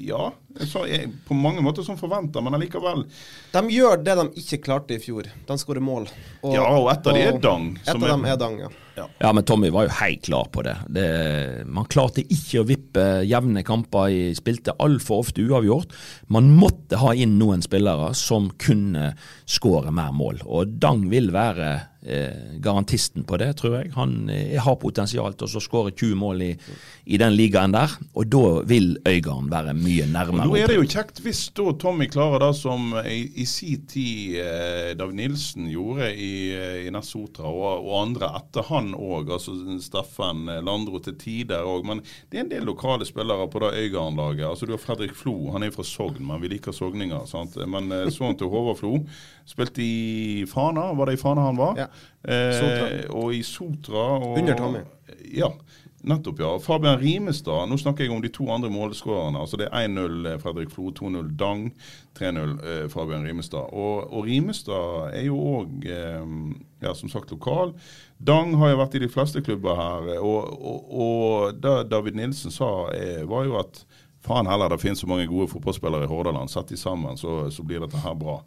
[0.00, 0.30] Ja,
[0.66, 3.04] så jeg, på mange måter som forventa, men allikevel.
[3.52, 5.26] De gjør det de ikke klarte i fjor.
[5.46, 6.08] De skårer mål.
[6.42, 8.68] Ja, og et av de er Dang, Et som av er- dem er Dang, ja.
[9.20, 10.74] Ja, men Tommy var jo helt klar på det.
[10.92, 14.08] det man klarte ikke å vippe jevne kamper.
[14.10, 15.90] i- Spilte altfor ofte uavgjort.
[16.28, 19.14] Man måtte ha inn noen spillere som kunne
[19.46, 20.42] skåre mer mål.
[20.46, 23.92] Og Dang vil være eh, garantisten på det, tror jeg.
[23.96, 26.50] Han eh, har potensial til å skåre 20 mål i,
[27.04, 27.92] i den ligaen der.
[28.14, 30.48] Og da vil Øygarden være mye Og nærmere.
[30.48, 34.38] Nå er det jo kjekt hvis da Tommy klarer det som i, i sin tid
[34.42, 39.32] eh, Dag Nilsen gjorde i, eh, i Nessotra, og, og andre etter han òg.
[39.36, 41.86] Altså Steffen Landro til tider òg.
[41.88, 44.46] Men det er en del lokale spillere på det Øygarden-laget.
[44.48, 47.26] Altså Du har Fredrik Flo, han er fra Sogn, men vi liker sogninger.
[47.30, 47.58] sant?
[47.70, 48.94] Men eh, sønnen til Håvard Flo
[49.50, 51.78] spilte i Fana, var det i Fana han var?
[51.78, 51.90] Ja.
[52.22, 54.06] Eh, og i Sotra.
[54.20, 54.82] Og, Under Tommy.
[55.34, 55.50] Ja,
[56.06, 56.58] nettopp, ja.
[56.58, 59.40] Fabian Rimestad, nå snakker jeg om de to andre målskårerne.
[59.40, 61.70] altså Det er 1-0 Fredrik Flo, 2-0 Dang,
[62.18, 63.72] 3-0 eh, Fabian Rimestad.
[63.72, 66.26] Og, og Rimestad er jo òg, eh,
[66.82, 67.74] ja, som sagt, lokal.
[68.18, 70.12] Dang har jo vært i de fleste klubber her.
[70.20, 73.84] Og, og, og det David Nilsen sa, eh, var jo at
[74.24, 76.52] faen heller, det finnes så mange gode fotballspillere i Hordaland.
[76.52, 78.40] Sett de sammen, så, så blir dette her bra.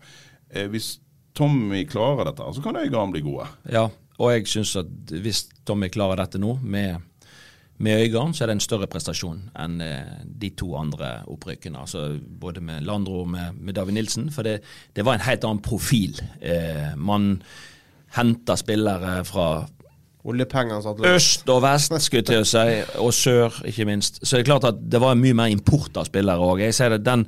[0.53, 0.97] Eh, hvis
[1.33, 3.47] Tommy klarer dette, så kan Øygarden bli gode.
[3.73, 3.87] Ja,
[4.19, 7.01] og jeg syns at hvis Tommy klarer dette nå, med,
[7.77, 11.81] med Øygarden, så er det en større prestasjon enn eh, de to andre opprykkene.
[11.81, 14.29] Altså både med Landro og med, med David Nilsen.
[14.33, 14.59] For det,
[14.95, 16.21] det var en helt annen profil.
[16.41, 17.39] Eh, man
[18.13, 19.47] henta spillere fra
[20.23, 21.15] Oljepenger satt løs.
[21.17, 24.21] øst og vest, skulle til å si, og sør, ikke minst.
[24.21, 26.61] Så det er klart at det var mye mer import av spillere òg.
[26.63, 27.25] Jeg sier det, den,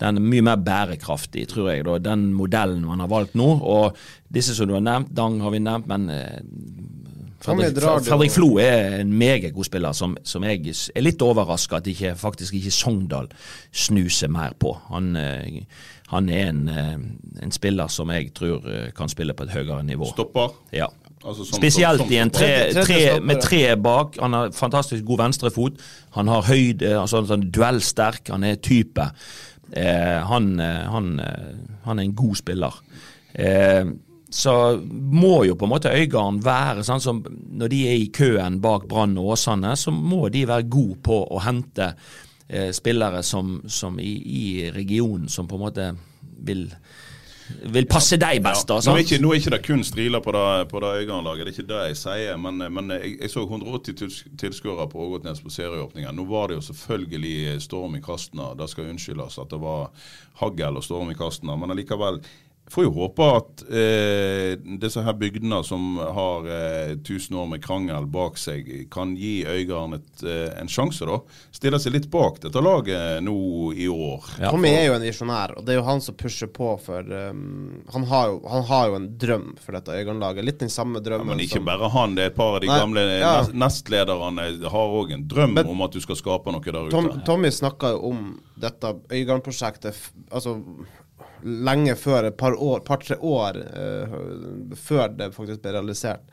[0.00, 3.46] den er mye mer bærekraftig, tror jeg, da, den modellen man har valgt nå.
[3.62, 3.96] Og
[4.34, 6.40] disse som du har nevnt, Dang har vi nevnt, men eh,
[7.44, 7.76] Fredrik,
[8.06, 10.62] Fredrik Flo er en meget god spiller som, som jeg
[10.96, 13.28] er litt overraska at ikke, faktisk ikke Sogndal
[13.72, 14.72] snuser mer på.
[14.88, 15.60] Han, eh,
[16.08, 16.94] han er en, eh,
[17.44, 18.64] en spiller som jeg tror
[18.96, 20.08] kan spille på et høyere nivå.
[20.14, 20.56] Stopper.
[20.72, 20.86] Ja.
[21.24, 24.16] Altså som- Spesielt som- i en tre, tre, med tre bak.
[24.20, 25.72] Han har fantastisk god venstrefot.
[26.12, 28.28] Han har høyde, altså sånn duellsterk.
[28.28, 29.10] Han er type.
[29.76, 32.74] Eh, han, eh, han, eh, han er en god spiller.
[34.30, 34.52] Så
[34.90, 38.86] må jo på en måte Øygarden være sånn som Når de er i køen bak
[38.90, 41.92] Brann og Åsane, så må de være gode på å hente
[42.74, 45.86] spillere som, som i, i regionen som på en måte
[46.46, 46.66] vil
[47.74, 48.66] vil passe deg best.
[48.68, 48.92] da, sant?
[48.94, 51.52] nå, er ikke, nå er ikke det kun striler på det, på det Øygarden-laget, det
[51.52, 52.38] er ikke det jeg sier.
[52.40, 56.16] Men, men jeg, jeg så 180 tils- tilskuere på Ågotnes på serieåpningen.
[56.16, 58.52] Nå var det jo selvfølgelig storm i kastene.
[58.58, 59.90] Det skal unnskyldes at det var
[60.40, 61.56] hagl og storm i kastene.
[61.60, 62.22] Men allikevel
[62.70, 68.06] får jo håpe at eh, disse her bygdene som har eh, tusen år med krangel
[68.10, 71.18] bak seg, kan gi Øygarden eh, en sjanse, da.
[71.54, 73.36] Stille seg litt bak dette laget nå
[73.76, 74.30] i år.
[74.40, 77.04] Ja, Tommy er jo en visjonær, og det er jo han som pusher på for
[77.04, 80.48] um, han, har jo, han har jo en drøm for dette Øygarden-laget.
[80.48, 82.16] Litt den samme drømmen Ja, men ikke som bare han.
[82.16, 83.36] Det er et par av de Nei, gamle ja.
[83.52, 86.96] nestlederne har òg en drøm Men- om at du skal skape noe der ute.
[86.96, 88.26] Tom, Tommy snakka jo om
[88.60, 89.98] dette Øygarden-prosjektet
[90.30, 90.58] altså,
[91.44, 94.18] lenge før, et par år, par-tre år uh,
[94.76, 96.24] før det faktisk ble realisert.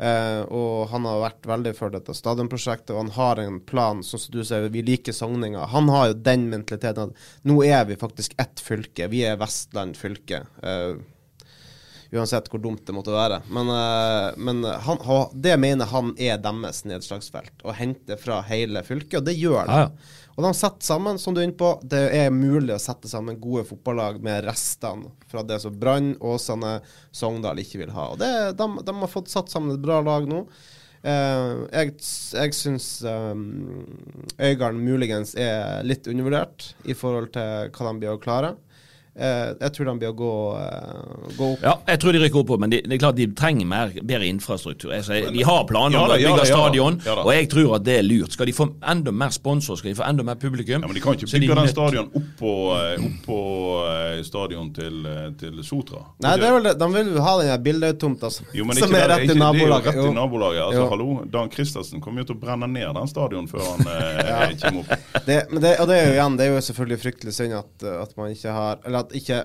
[0.00, 4.22] Uh, og han har vært veldig for dette stadionprosjektet, og han har en plan, sånn
[4.22, 5.66] som du sier, vi liker Sogninga.
[5.74, 9.10] Han har jo den mentaliteten at nå er vi faktisk ett fylke.
[9.12, 10.46] Vi er Vestland fylke.
[10.64, 11.00] Uh,
[12.10, 13.36] Uansett hvor dumt det måtte være.
[13.54, 13.68] Men,
[14.42, 17.60] men han, ha- det mener han er deres nedslagsfelt.
[17.62, 19.76] Å hente fra hele fylket, og det gjør det.
[19.76, 20.19] Ja, ja.
[20.36, 23.40] Og de setter sammen, som du er inne på, det er mulig å sette sammen
[23.42, 26.78] gode fotballag med restene fra det som Brann, Åsane,
[27.12, 28.10] Sogndal ikke vil ha.
[28.14, 30.44] Og det, de, de har fått satt sammen et bra lag nå.
[31.00, 31.94] Eh, jeg
[32.36, 33.86] jeg syns um,
[34.36, 38.54] Øygarden muligens er litt undervurdert i forhold til hva de blir å klare.
[39.18, 41.62] Eh, jeg tror de blir å gå, eh, gå opp.
[41.66, 44.28] Ja, jeg tror de rykker opp, men de, det er klart de trenger mer, bedre
[44.30, 44.92] infrastruktur.
[44.94, 47.96] Altså, de har planer om å bygge ja stadion, Ja og jeg tror at det
[47.98, 48.32] er lurt.
[48.36, 51.02] Skal de få enda mer sponsor, skal de få enda mer publikum Ja, men De
[51.02, 53.40] kan ikke er de bygge den nødt- stadion oppå opp på,
[53.90, 55.02] eh, stadion til,
[55.42, 56.04] til Sotra.
[56.22, 58.86] Nei, det er vel de vil jo ha den bildetomta som, Jo, men det er
[58.86, 59.90] som er der- rett ikke- i Det nabolaget.
[59.94, 60.62] rett i nabolaget.
[60.70, 64.54] Altså, hallo, Dan Christensen kommer jo til å brenne ned den stadion før han eh,
[64.62, 65.26] kommer opp.
[65.26, 67.84] Det, men det, og det er jo igjen, det er jo selvfølgelig fryktelig synd at,
[68.06, 69.42] at man ikke har Eller at ikke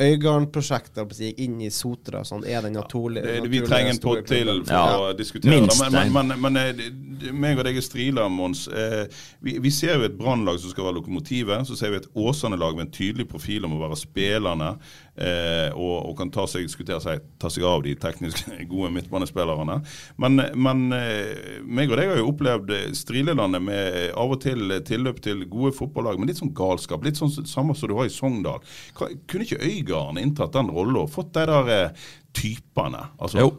[0.00, 3.34] Øygarden-prosjektet gikk inn i Sotra, sånn er den naturlige.
[3.44, 4.84] Det, vi trenger en store til for Ja.
[4.96, 5.90] å diskutere Minst det.
[5.92, 8.66] Men, men, men, men eh, meg og deg er striler, Mons.
[8.68, 9.04] Eh,
[9.44, 11.68] vi, vi ser jo et brannlag som skal være lokomotivet.
[11.68, 14.72] Så ser vi et Åsane-lag med en tydelig profil om å være spillerne
[15.20, 19.80] eh, og, og kan ta seg, seg, ta seg av de teknisk gode midtbanespillerne.
[20.20, 25.22] Men, men eh, meg og deg har jo opplevd Strilelandet med av og til tilløp
[25.24, 27.04] til gode fotballag, men litt sånn galskap.
[27.06, 28.62] Litt sånn samme som du har i Sogndal.
[28.96, 32.06] Kunne ikke Øygarden inntatt den rollen og fått de der eh,
[32.36, 33.06] typene?
[33.18, 33.52] Altså, Jo,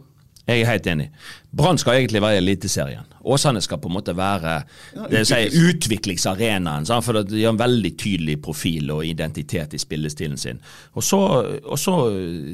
[0.47, 1.09] jeg er helt enig.
[1.51, 3.07] Brann skal egentlig være i Eliteserien.
[3.27, 4.53] Åsane skal på en måte være
[4.95, 6.87] det vil si, utviklingsarenaen.
[6.87, 7.05] sant?
[7.05, 10.61] For de har en veldig tydelig profil og identitet i spillestilen sin.
[10.95, 11.19] Og så,
[11.61, 11.95] og så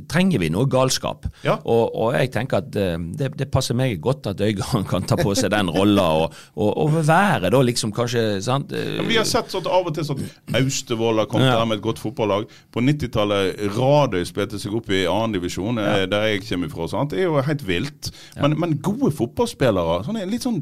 [0.09, 1.27] trenger vi noe galskap.
[1.45, 1.59] Ja.
[1.63, 5.15] Og, og jeg tenker at eh, det, det passer meg godt at Øygarden kan ta
[5.19, 8.73] på seg den rolla og, og, være da liksom kanskje sant?
[8.73, 10.23] Ja, vi har sett sånn av og til sånn
[10.57, 11.59] Austevoll har kommet Ja.
[11.61, 12.49] der med et godt fotballag.
[12.73, 16.07] På 90-tallet Radøy spilte seg opp i annendivisjon, ja.
[16.09, 16.89] der jeg kommer fra.
[16.91, 17.13] Sant?
[17.13, 18.11] Det er jo helt vilt.
[18.41, 20.61] Men, men gode fotballspillere, sånne, litt sånn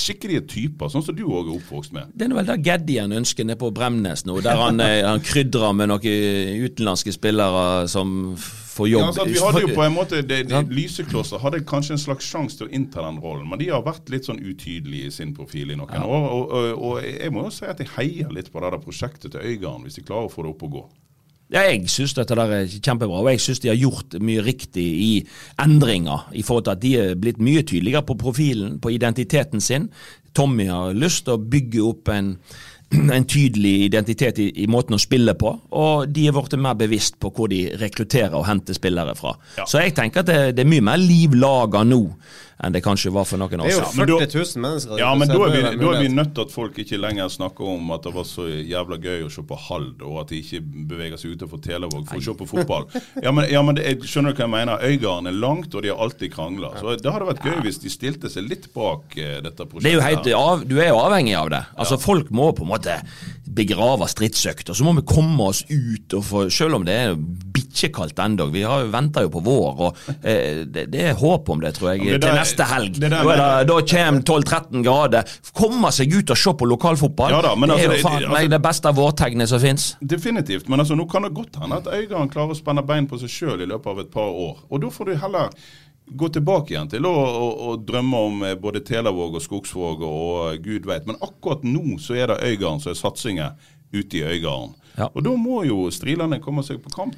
[0.00, 2.12] skikkelige typer, sånn som du òg er oppvokst med.
[2.14, 5.74] Det er vel der Geddien ønsker nede på Bremnes nå, der han, eh, han krydrer
[5.76, 9.02] med noen utenlandske spillere som får jobb.
[9.02, 10.62] Ja, altså, vi hadde jo på en måte de, de?
[10.74, 14.08] Lyseklosser hadde kanskje en slags sjanse til å innta den rollen, men de har vært
[14.12, 16.30] litt sånn utydelige i sin profil i noen år.
[16.30, 19.34] Og, og, og jeg må jo si at jeg heier litt på det der prosjektet
[19.34, 20.84] til Øygarden, hvis de klarer å få det opp og gå.
[21.50, 24.86] Ja, jeg syns dette der er kjempebra, og jeg syns de har gjort mye riktig
[24.86, 25.12] i
[25.58, 26.28] endringer.
[26.30, 29.88] I forhold til at de er blitt mye tydeligere på profilen, på identiteten sin.
[30.36, 32.36] Tommy har lyst til å bygge opp en,
[33.16, 37.18] en tydelig identitet i, i måten å spille på, og de er blitt mer bevisst
[37.18, 39.34] på hvor de rekrutterer og henter spillere fra.
[39.58, 39.66] Ja.
[39.66, 42.04] Så jeg tenker at det, det er mye mer liv laga nå
[42.60, 44.98] enn det kanskje var for noen år Det er jo 40 000 mennesker.
[45.00, 47.70] Ja, men da er, vi, da er vi nødt til at folk ikke lenger snakker
[47.72, 50.60] om at det var så jævla gøy å se på Hald, og at de ikke
[50.90, 52.88] beveger seg utenfor Televåg for å se på fotball.
[53.20, 54.84] Ja, men, ja, men det, jeg skjønner du hva jeg mener?
[54.86, 56.70] Øygarden er langt, og de har alltid krangla.
[56.80, 59.86] Så det hadde vært gøy hvis de stilte seg litt bak eh, dette prosjektet.
[59.86, 61.62] Det er jo helt, av, du er jo avhengig av det.
[61.80, 62.96] Altså Folk må på en måte
[63.54, 66.14] begrave stridsøkt, og så må vi komme oss ut.
[66.14, 68.46] og få, Selv om det er bikkjekaldt ennå.
[68.52, 69.80] Vi har venter jo på vår.
[69.86, 73.00] og eh, det, det er håp om det, tror jeg, det til der- neste helg.
[73.00, 73.20] der Da,
[73.60, 75.24] er da kommer 12-13 grader.
[75.52, 77.30] Komme seg ut og se på lokalfotball.
[77.34, 79.90] Ja da, det er altså, jo faen meg altså- det beste vårtegnet som fins.
[80.00, 80.68] Definitivt.
[80.68, 83.28] Men altså, nå kan det godt hende at Øygarden klarer å spenne bein på seg
[83.30, 84.58] sjøl i løpet av et par år.
[84.70, 85.50] Og da får du heller
[86.16, 90.56] gå tilbake igjen til å, å, å drømme om eh, både Telavåg og Skogsvåg og,
[90.64, 91.06] gud veit.
[91.06, 93.52] Men akkurat nå så er det Øygarden som er satsingen
[93.92, 94.74] ute i Øygarden.
[94.96, 95.08] Ja.
[95.14, 97.16] Og da må jo Strilane komme seg på kamp.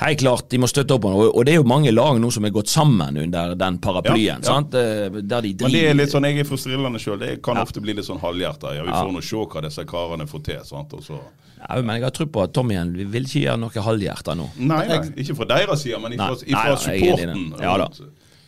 [0.00, 1.26] Helt klart, de må støtte opp om det.
[1.36, 4.40] Og- det er jo mange lag nå som er gått sammen under den paraplyen.
[4.42, 4.80] Ja, ja.
[4.80, 7.18] Eh, de driver Men det er litt sånn, jeg er fra Strilane sjøl.
[7.20, 7.62] Det kan Ja.
[7.62, 8.74] ofte bli litt sånn halvhjerta.
[8.74, 9.04] Ja, vi Ja.
[9.04, 10.60] får nå se hva disse karene får til.
[10.64, 10.90] sant?
[11.04, 11.20] Så...
[11.60, 14.48] ja, Men jeg har tro på at Tommyen vil ikke gjøre noe halvhjerta nå.
[14.56, 17.60] Nei, nei, ikke fra deres side, men fra ifra, nei, nei, supporten.
[17.60, 17.88] Ja da.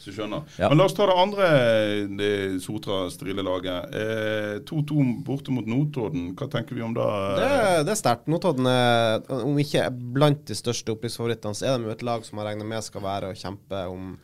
[0.04, 0.44] Rundt, du skjønner.
[0.58, 0.68] Ja.
[0.68, 1.48] Men la oss ta det andre
[2.18, 3.94] det Sotra-strilelaget.
[3.94, 6.34] Eh, 2-2 borte mot Notodden.
[6.36, 7.08] Hva tenker vi om det?
[7.40, 7.50] Det,
[7.86, 8.28] det er sterkt.
[8.28, 12.38] Notodden er, om ikke blant de største opprykksfavorittene, så er de jo et lag som
[12.38, 14.16] jeg regner med skal være og kjempe om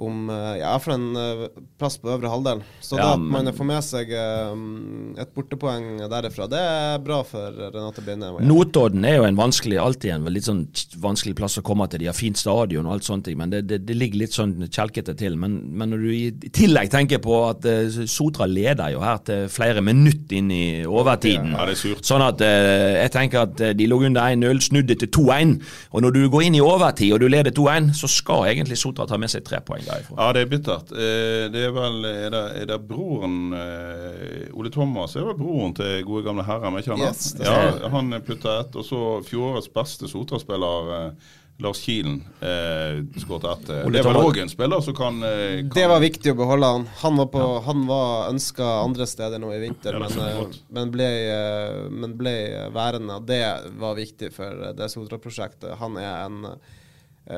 [0.00, 1.42] om eh, ja, for en eh,
[1.80, 2.62] plass på øvre halvdel.
[2.80, 6.98] Så Ja, da at men- man får med seg eh, et bortepoeng derifra, det er
[7.04, 8.30] bra for Renate Blinde.
[8.46, 10.62] Notodden er jo en vanskelig, alltid en litt sånn
[11.02, 12.00] vanskelig plass å komme til.
[12.04, 15.14] De har fint stadion og alt sånt, men det, det, det ligger litt sånn kjelkete
[15.20, 15.36] til.
[15.40, 17.68] Men, men når du i tillegg tenker på at
[18.10, 21.52] Sotra leder jo her til flere minutter inn i overtiden.
[21.54, 22.04] Ja, det er surt.
[22.06, 25.56] Sånn at jeg tenker at de lå under 1-0, snudde til 2-1.
[25.92, 29.06] Og når du går inn i overtid og du leder 2-1, så skal egentlig Sotra
[29.10, 30.16] ta med seg tre poeng derifra.
[30.18, 30.92] Ja, det er bittert.
[30.92, 35.74] Eh, det er vel Er det, er det broren eh, Ole Thomas er vel broren
[35.76, 37.04] til gode gamle herrer, men ikke han?
[37.08, 38.78] Yes, ja, han putta ett.
[38.78, 43.70] Og så fjorårets beste Sotra-spiller, eh, Lars Kielen eh, skåret ett.
[43.92, 46.88] Det var òg en spiller som kan, kan Det var viktig å beholde han.
[47.02, 51.08] Han var, på, han var ønska andre steder nå i vinter, Ja, men, men, ble,
[51.92, 52.36] men ble
[52.72, 53.20] værende.
[53.28, 53.44] Det
[53.82, 55.76] var viktig for det Sotra-prosjektet.
[55.82, 56.44] Han er en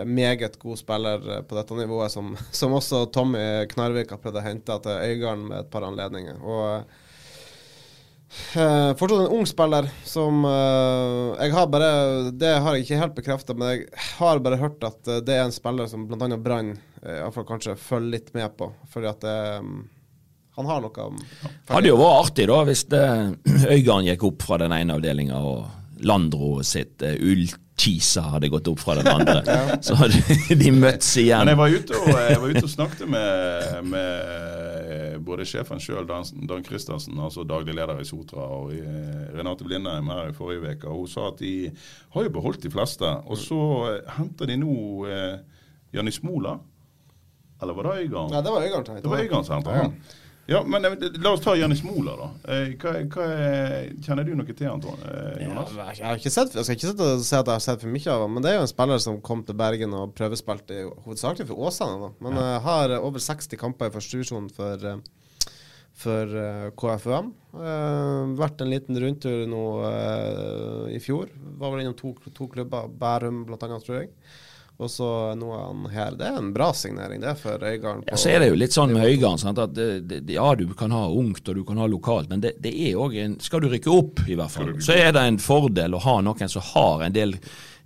[0.06, 4.44] meget god spiller eh, på dette nivået, som, som også Tommy Knarvik har prøvd å
[4.46, 6.38] hente til Øygarden med et par anledninger.
[6.42, 7.00] Og
[8.56, 11.88] Uh, fortsatt en ung spiller som uh, Jeg har bare
[12.32, 13.82] Det har jeg ikke helt bekrefta, men jeg
[14.16, 16.38] har bare hørt at eh, det er en spiller som bl.a.
[16.40, 16.70] Brann
[17.04, 18.70] uh, kanskje følger litt med på.
[18.88, 19.84] Fordi at det, um,
[20.56, 21.10] han har noe
[21.68, 23.04] Hadde jo vært artig da hvis det,
[23.74, 27.12] Øygarden gikk opp fra den ene avdelinga og Landro sitt uh,
[27.82, 29.42] Ullkisa hadde gått opp fra den andre.
[29.86, 30.20] Så hadde
[30.62, 31.42] de møttes igjen.
[31.42, 36.06] Men jeg var ute og, jeg var ute og snakket med, med både sjefen sjøl,
[36.06, 40.76] Dan, Dan Christensen, altså daglig leder i Sotra, og eh, Renate Blindheim her i forrige
[40.76, 40.90] uke.
[40.92, 41.70] Hun sa at de
[42.14, 43.08] har jo beholdt de fleste.
[43.26, 44.74] Og så eh, henter de nå
[45.10, 45.38] eh,
[45.96, 46.58] Jannis Mola.
[47.62, 48.34] Eller var det Øygarden?
[48.34, 49.02] Nei, det var Øygarden.
[49.02, 49.22] Det var.
[49.26, 49.96] Øygarden han.
[50.50, 52.28] Ja, men eh, La oss ta Jannis Mola, da.
[52.52, 55.70] Eh, Hva, hva, er- kjenner du noe til han, eh, Jonas?
[55.76, 57.84] Ja, jeg, har ikke sett, jeg skal ikke sitte og si at jeg har sett
[57.84, 60.14] for mye av ham, men det er jo en spiller som kom til Bergen og
[60.18, 61.98] prøvespilte hovedsakelig for Åsane.
[62.02, 62.12] da.
[62.26, 62.60] Men ja.
[62.66, 65.50] har over 60 kamper i førstedivisjon for, uh,
[66.02, 67.32] for eh, KFUM.
[68.38, 69.64] Vært en liten rundtur nå
[70.90, 71.28] i fjor.
[71.60, 74.08] Var vel innom to, to klubber, Bærum annet, tror jeg.
[74.82, 76.16] Og så nå er han her.
[76.18, 78.04] Det er en bra signering, det, for Øygarden.
[78.10, 79.52] Ja, så er det jo litt sånn med Øygarden.
[79.52, 82.56] at det, det, Ja, du kan ha ungt og du kan ha lokalt, men det,
[82.62, 85.38] det er òg en Skal du rykke opp, i hvert fall, så er det en
[85.42, 87.36] fordel å ha noen som har en del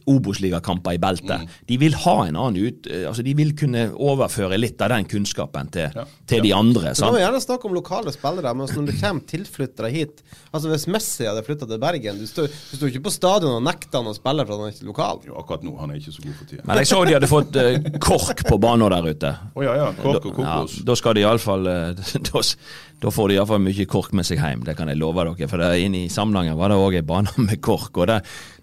[0.06, 1.48] Obos-ligakamper i beltet.
[1.68, 2.86] De vil ha en annen ut...
[2.86, 5.96] eh, altså De vil kunne overføre litt av den kunnskapen til,
[6.30, 6.92] til de andre.
[6.94, 10.22] Så må vi gjerne snakke om lokale spillere, men når det kommer tilflyttere hit
[10.56, 12.46] Altså Hvis Messi hadde flytta til Bergen Du står,
[12.78, 15.20] jo ikke på stadion og nekter han å spille for at han er ikke lokal.
[15.26, 15.74] Jo, akkurat nå.
[15.82, 16.64] Han er ikke så god for tida.
[16.70, 19.34] Men jeg så de hadde fått uh, KORK på banen der ute.
[19.58, 19.90] Oh, ja, ja.
[20.00, 20.78] Kork og Ja, kokos.
[20.86, 21.66] da skal de iallfall
[22.30, 22.54] da, s-
[23.02, 25.48] da får de iallfall mye KORK med seg hjem, det kan jeg love dere.
[25.50, 28.20] For der inne i Samnanger var det òg ei bane med KORK, og det,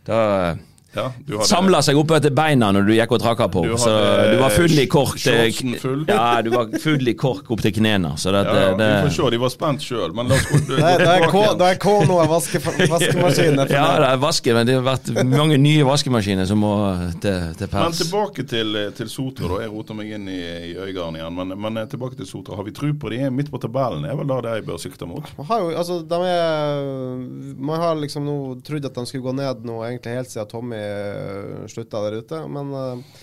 [0.10, 0.20] da
[0.96, 1.08] Ja,
[1.50, 3.64] samla seg opp etter beina når du gikk og trakka på.
[3.66, 3.94] Du så
[4.34, 6.04] du var full i KORK til full.
[6.08, 8.12] Ja, du var full i KORK opp til knærne.
[8.14, 10.78] Ja, ja, det, vi får se, de var spent sjøl, men la oss gå gå
[10.78, 13.60] Da er- da er tilbake K- er K nå en vaske, vaskemaskin.
[13.64, 16.74] er ja, det er vaske, men det har vært mange nye vaskemaskiner som må
[17.26, 19.50] til, til Men tilbake til, til Sotra.
[19.56, 21.34] da, Jeg roter meg inn i, i Øygarden igjen.
[21.42, 22.56] Men, men eh, tilbake til Sotra.
[22.60, 23.24] Har vi tro på de?
[23.34, 25.26] Midt på tabellen er vel da det jeg bør sikte mot?
[25.42, 27.18] Man har jo, altså, de er,
[27.58, 30.83] man har liksom nå trodd at de skulle gå ned nå, egentlig helt siden Tommy
[31.72, 32.42] slutta der ute.
[32.52, 33.22] Men uh,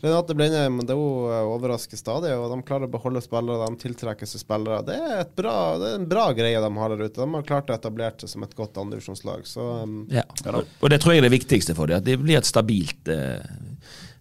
[0.00, 3.66] Renate Blindheim det jo uh, overrasker stadig, og de klarer å beholde spillere.
[3.68, 4.80] De tiltrekker seg spillere.
[4.86, 7.20] Det er, et bra, det er en bra greie de har der ute.
[7.20, 9.44] De har klart å etablere seg som et godt andredivisjonslag.
[9.48, 10.24] Så um, Ja.
[10.46, 13.44] Og det tror jeg er det viktigste for dem, at det blir et stabilt eh,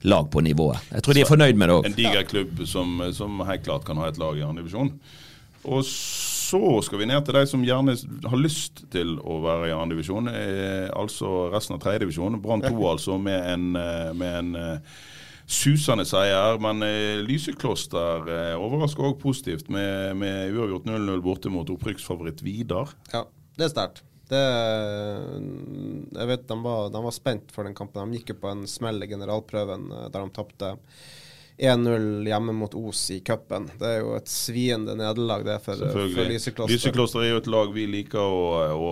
[0.03, 0.83] lag på nivået.
[0.91, 1.97] Jeg tror de er fornøyd med det En òg.
[1.97, 4.91] diger klubb som, som helt klart kan ha et lag i andre divisjon.
[5.63, 5.83] Og
[6.49, 7.95] så skal vi ned til de som gjerne
[8.31, 12.39] har lyst til å være i andre divisjon, eh, altså resten av tredjedivisjon.
[12.41, 14.99] Brann 2 altså, med en, eh, med en eh,
[15.49, 16.59] susende seier.
[16.61, 22.93] Men eh, Lysekloster eh, overrasker òg positivt med, med uavgjort 0-0 borte mot opprykksfavoritt Vidar.
[23.13, 23.25] ja,
[23.57, 24.05] det er sterkt.
[24.29, 24.39] Det,
[26.13, 28.11] jeg vet de var, de var spent for den kampen.
[28.11, 30.75] De gikk jo på en smell i generalprøven der de tapte
[31.59, 33.67] 1-0 hjemme mot Os i cupen.
[33.79, 36.71] Det er jo et sviende nederlag, det, for, for Lysekloster.
[36.71, 38.91] Lysekloster er jo et lag vi liker å, å,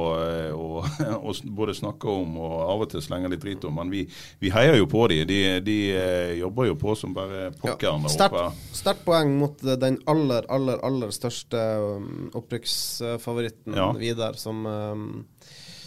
[0.52, 0.82] å,
[1.18, 3.78] å både snakke om og av og til slenge litt drit om.
[3.80, 4.04] Men vi,
[4.44, 5.24] vi heier jo på dem.
[5.30, 7.88] De, de eh, jobber jo på som bare pokker.
[7.88, 13.92] Ja, Sterkt sterkt poeng mot eh, den aller, aller, aller største um, opprykksfavoritten Ja.
[13.98, 15.08] Vidar, som um,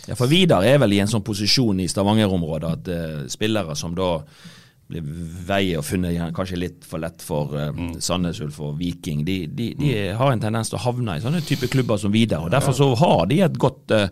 [0.08, 3.92] Ja, for Vidar er vel i en sånn posisjon i Stavanger-området at uh, spillere som
[3.96, 4.14] da
[4.90, 9.70] veier og funnet kanskje litt for lett for eh, Sandnes Ulf og Viking, de, de,
[9.78, 12.46] de har en tendens til å havne i sånne type klubber som Vidar.
[12.46, 14.08] og Derfor så har de et godt, uh,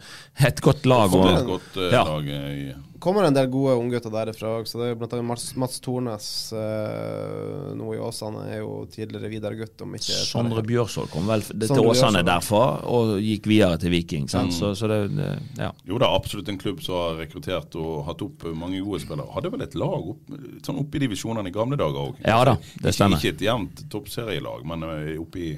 [0.47, 1.15] et godt lag.
[1.15, 2.05] Og, et godt uh, ja.
[2.07, 2.69] lag i
[3.01, 4.69] kommer en del gode unggutter derifra òg.
[4.69, 9.85] Så det blant annet Mats, Mats Tornes eh, nå i Åsane, er jo tidligere Vidar-gutt,
[10.29, 14.29] Sondre Bjørsvold kom vel det til Åsane derfra og gikk videre til Viking.
[14.31, 14.55] Sant?
[14.57, 15.31] Så, så det, det,
[15.61, 15.71] ja.
[15.89, 19.31] Jo, det er absolutt en klubb som har rekruttert og hatt opp mange gode spillere.
[19.35, 20.35] Hadde vel et lag opp,
[20.67, 22.21] sånn oppe i divisjonene i gamle dager òg.
[22.27, 23.21] Ja da, det stemmer.
[23.21, 25.55] Ikke, ikke et jevnt toppserielag, men eh, oppe i,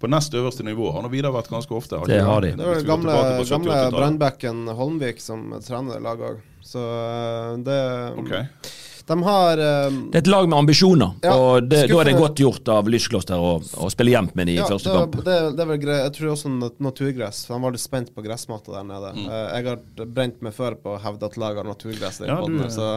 [0.00, 2.00] på nest øverste nivå har nå Vidar vært ganske ofte.
[2.08, 2.54] Det har de.
[2.58, 6.42] Det var gamle, tilbake på 70- gamle Brannbekken Holmvik som trener laget òg.
[6.64, 7.78] Så eh, det
[8.24, 8.48] okay.
[9.04, 12.14] De har um, Det er et lag med ambisjoner, Ja, og det, da er det
[12.16, 13.50] godt gjort av Lyskloster å,
[13.84, 15.18] å spille jevnt med dem i ja, første det, kamp.
[15.26, 16.00] det, det er vel greit.
[16.06, 17.42] Jeg tror også nat- naturgress.
[17.44, 19.10] For De var litt spent på gressmatta der nede.
[19.12, 19.26] Mm.
[19.28, 22.22] Eh, jeg har brent meg før på å hevde at laget har naturgress.
[22.24, 22.88] i Ja, podden, så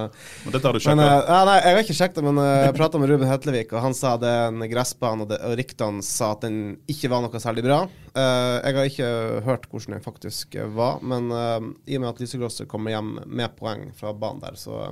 [0.46, 1.10] Men dette har du sjekka?
[1.10, 3.76] eh, ja, nei, jeg har ikke sjekket det, men eh, jeg prata med Ruben Hetlevik,
[3.76, 7.12] og han sa det er en gressbane, og, det- og ryktene sa at den ikke
[7.12, 7.82] var noe særlig bra.
[8.18, 9.10] Eh, jeg har ikke
[9.46, 13.18] hørt hvordan den faktisk eh, var, men eh, i og med at Lysegrosser kommer hjem
[13.28, 14.88] med poeng fra banen der, så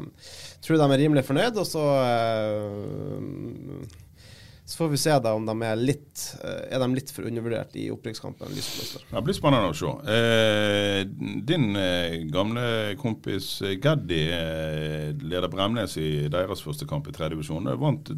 [0.62, 1.86] tror jeg de er rimelig fornøyd, og så
[4.66, 7.84] så får vi se da om de er litt Er de litt for undervurdert i
[7.94, 8.50] opprykkskampen.
[8.50, 9.92] Det blir spennende å se.
[10.10, 11.04] Eh,
[11.46, 11.78] din
[12.34, 14.24] gamle kompis Gaddi
[15.22, 17.70] leder Bremnes i deres første kamp i tredje divisjon.
[17.78, 18.10] Vant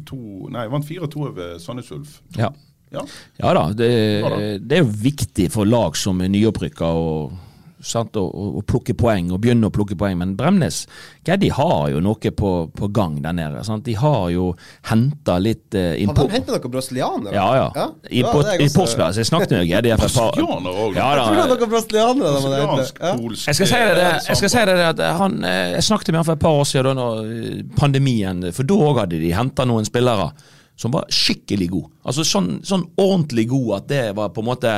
[0.72, 2.16] vant 4-2 over Sandnes Ulf.
[2.40, 2.48] Ja.
[2.94, 3.02] Ja.
[3.42, 3.90] Ja da, det,
[4.22, 4.38] Ja da.
[4.58, 7.10] det er jo viktig for lag som er nyopprykka å,
[8.66, 10.16] plukke poeng, og begynne å plukke poeng.
[10.18, 10.80] Men Bremnes
[11.26, 13.62] Geddi har jo noe på, på gang der nede.
[13.66, 13.84] Sant?
[13.86, 14.48] De har jo
[14.90, 16.26] henta litt eh, Har innpå...
[16.26, 17.34] de hentet noen brasilianere?
[17.36, 17.86] Ja, ja.
[18.10, 19.20] I, Ja, på, i også- Portsplass.
[19.22, 20.98] Jeg snakket med Geddi for et par Brasilianer òg.
[20.98, 22.34] Ja Jeg tror det er noen brasilianere.
[22.34, 26.12] de Jeg skal si det, eh, jeg skal si det at han, eh, jeg snakket
[26.12, 29.30] med han for et par år siden, da eh, pandemien For da òg hadde de
[29.38, 30.32] henta noen spillere
[30.78, 31.86] som var skikkelig god.
[32.06, 34.72] Altså sånn, sånn ordentlig god at det var på en måte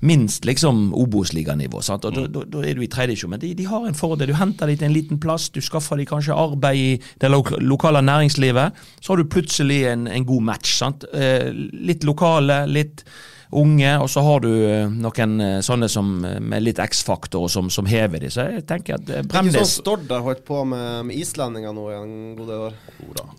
[0.00, 1.82] minst liksom Obos-liganivå.
[1.84, 2.04] sant?
[2.08, 3.28] Og da- Da da er du i tredje.
[3.28, 4.28] Men de, de har en fordel.
[4.28, 7.42] Du henter dem til en liten plass, du skaffer dem kanskje arbeid i det lo
[7.60, 8.72] lokale næringslivet.
[9.00, 10.78] Så har du plutselig en, en god match.
[10.78, 11.04] sant?
[11.12, 13.04] Eh, litt lokale, litt
[13.52, 17.50] unge, og så har du eh, noen eh, sånne som, eh, med litt X-faktor og
[17.52, 18.30] som, som hever de.
[18.32, 21.84] Så jeg tenker at Bremnes ikke sånn Stord har holdt på med, med islendinger nå
[21.92, 22.78] i en god del år.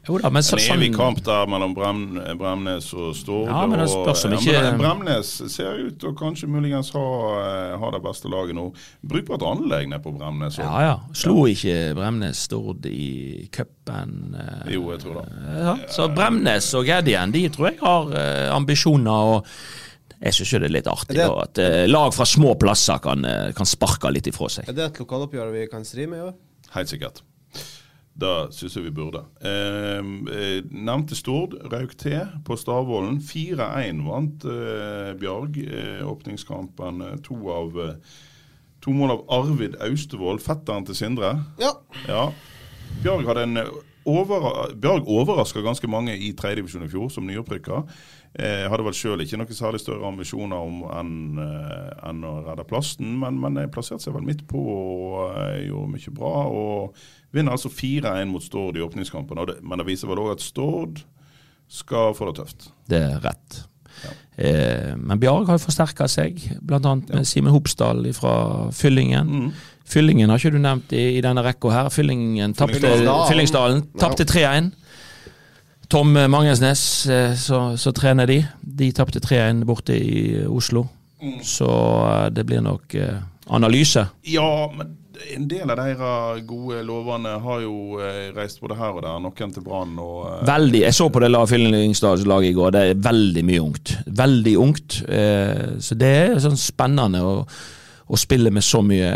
[0.07, 2.03] Jo da, men så, En sånn, evig kamp der mellom Brem,
[2.39, 3.49] Bremnes og Stord.
[3.51, 7.05] Ja, men det spørs om ikke- ja, Bremnes ser ut til å kanskje muligens ha,
[7.81, 8.69] ha det beste laget nå.
[9.03, 10.55] Brukbart anlegg nede på Bremnes.
[10.57, 10.63] også.
[10.63, 10.95] Ja ja.
[11.13, 14.35] Slo ikke Bremnes Stord i cupen?
[14.71, 15.27] Jo, jeg tror det.
[15.57, 19.35] Ja, så Bremnes og Geddien de tror jeg har ambisjoner.
[19.37, 19.45] og
[20.21, 22.97] Jeg syns jo det er litt artig Det- da, at uh, lag fra små plasser
[23.03, 24.67] kan, uh, kan sparke litt ifra seg.
[24.69, 26.33] Er det et lokaloppgjør vi kan stri med i år?
[26.73, 27.21] Helt sikkert.
[28.17, 29.19] Det syns jeg vi burde.
[29.45, 33.19] Eh, eh, nevnte Stord røyk til på Stavvollen.
[33.21, 37.03] 4-1 vant eh, Bjarg eh, åpningskampen.
[37.11, 37.93] Eh, To, av, eh,
[38.81, 41.35] to mål av Arvid Austevoll, fetteren til Sindre.
[41.61, 41.75] Ja.
[42.07, 42.31] Ja.
[43.03, 43.61] Bjarg hadde en
[44.81, 47.83] Bjarg overraska ganske mange i tredjedivisjon i fjor, som nyopprykka.
[48.37, 53.15] Eh, hadde vel sjøl ikke noe særlig større ambisjoner om enn en å redde plassen,
[53.17, 56.33] men, men jeg plasserte seg vel midt på og eh, gjorde mye bra.
[56.45, 56.99] Og
[57.33, 59.41] vinner altså 4-1 mot Stord i åpningskampen.
[59.41, 61.01] Og det, men det viser vel òg at Stord
[61.67, 62.69] skal få det tøft.
[62.87, 63.63] Det er rett.
[64.37, 66.93] Eh, men Bjarg har jo forsterka seg, bl.a.
[67.09, 68.35] med Simen Hopsdal fra
[68.75, 69.51] Fyllingen.
[69.87, 71.89] Fyllingen har ikke du nevnt i, i denne rekka her.
[71.93, 72.81] Fyllingen tapte.
[73.31, 73.85] Fyllingsdalen.
[73.97, 74.69] Tapte 3-1.
[75.87, 78.41] Tom Mangesnes, eh, så, så trener de.
[78.61, 80.83] De tapte 3-1 borte i Oslo.
[81.43, 81.67] Så
[82.09, 83.21] eh, det blir nok eh,
[83.55, 84.03] analyse.
[84.27, 84.97] Ja, men
[85.33, 87.95] en del av deres gode lovene har jo
[88.35, 89.15] reist både her og der.
[89.23, 90.83] Noen til Brann og Veldig.
[90.83, 92.75] Jeg så på det la- Fyllingsdalslaget i går.
[92.75, 93.95] Det er veldig mye ungt.
[94.19, 94.99] Veldig ungt.
[95.81, 97.31] Så det er sånn spennende å,
[98.13, 99.09] å spille med så mye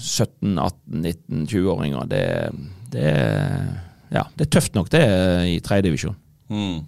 [0.00, 2.08] 17-18-19-20-åringer.
[2.14, 2.24] Det,
[2.94, 3.68] det, er-
[4.14, 5.02] ja, det er tøft nok, det,
[5.54, 6.16] i tredjedivisjon.
[6.52, 6.78] mm.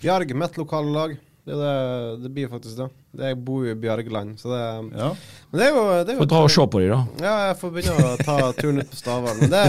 [0.00, 1.18] Bjerg, mitt lokale lag.
[1.44, 2.86] Det, det, det blir faktisk det.
[3.16, 3.28] det.
[3.32, 4.60] Jeg bor jo i Bjørgland, så det
[5.00, 5.08] Ja.
[5.50, 6.98] Men det er jo, det er jo Få dra og se på de da.
[7.20, 9.40] Ja, jeg får begynne å ta turen ut på Stavern.
[9.52, 9.62] Det,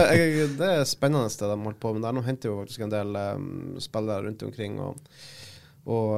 [0.60, 2.16] det er spennende det de holder på med der.
[2.16, 3.48] Nå henter jo faktisk en del um,
[3.82, 4.80] spillere rundt omkring.
[4.84, 5.00] og
[5.90, 6.12] og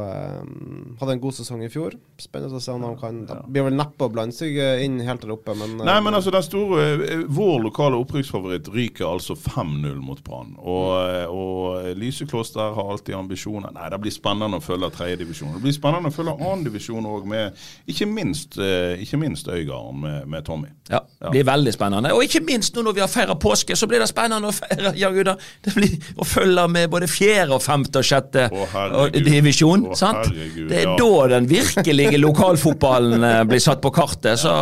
[0.44, 1.94] um, hadde en god sesong i fjor.
[2.20, 4.98] Spennende å se om han kan De blir vel neppe å blande seg eh, inn
[5.08, 9.38] helt der oppe, men Nei, men altså den store eh, Vår lokale opprykksfavoritt ryker altså
[9.40, 10.54] 5-0 mot Brann.
[10.60, 13.72] Og, eh, og Lysekloster har alltid ambisjoner.
[13.76, 15.56] Nei, det blir spennende å følge tredjedivisjon.
[15.56, 20.28] Det blir spennende å følge annendivisjon òg, med ikke minst, eh, ikke minst Øygarden med,
[20.28, 20.74] med Tommy.
[20.92, 22.12] Ja, det blir veldig spennende.
[22.18, 24.92] Og ikke minst nå når vi har feira påske, så blir det spennende å feire
[25.00, 29.00] ja, guda, det blir å følge med både fjerde, og femte og sjette Å, herregud.
[29.00, 29.20] og
[29.54, 29.86] divisjon.
[29.88, 30.28] Oh, sant?
[30.28, 30.96] herregud, det er ja.
[31.00, 34.40] da den virkelige lokalfotballen eh, blir satt på kartet.
[34.42, 34.54] Så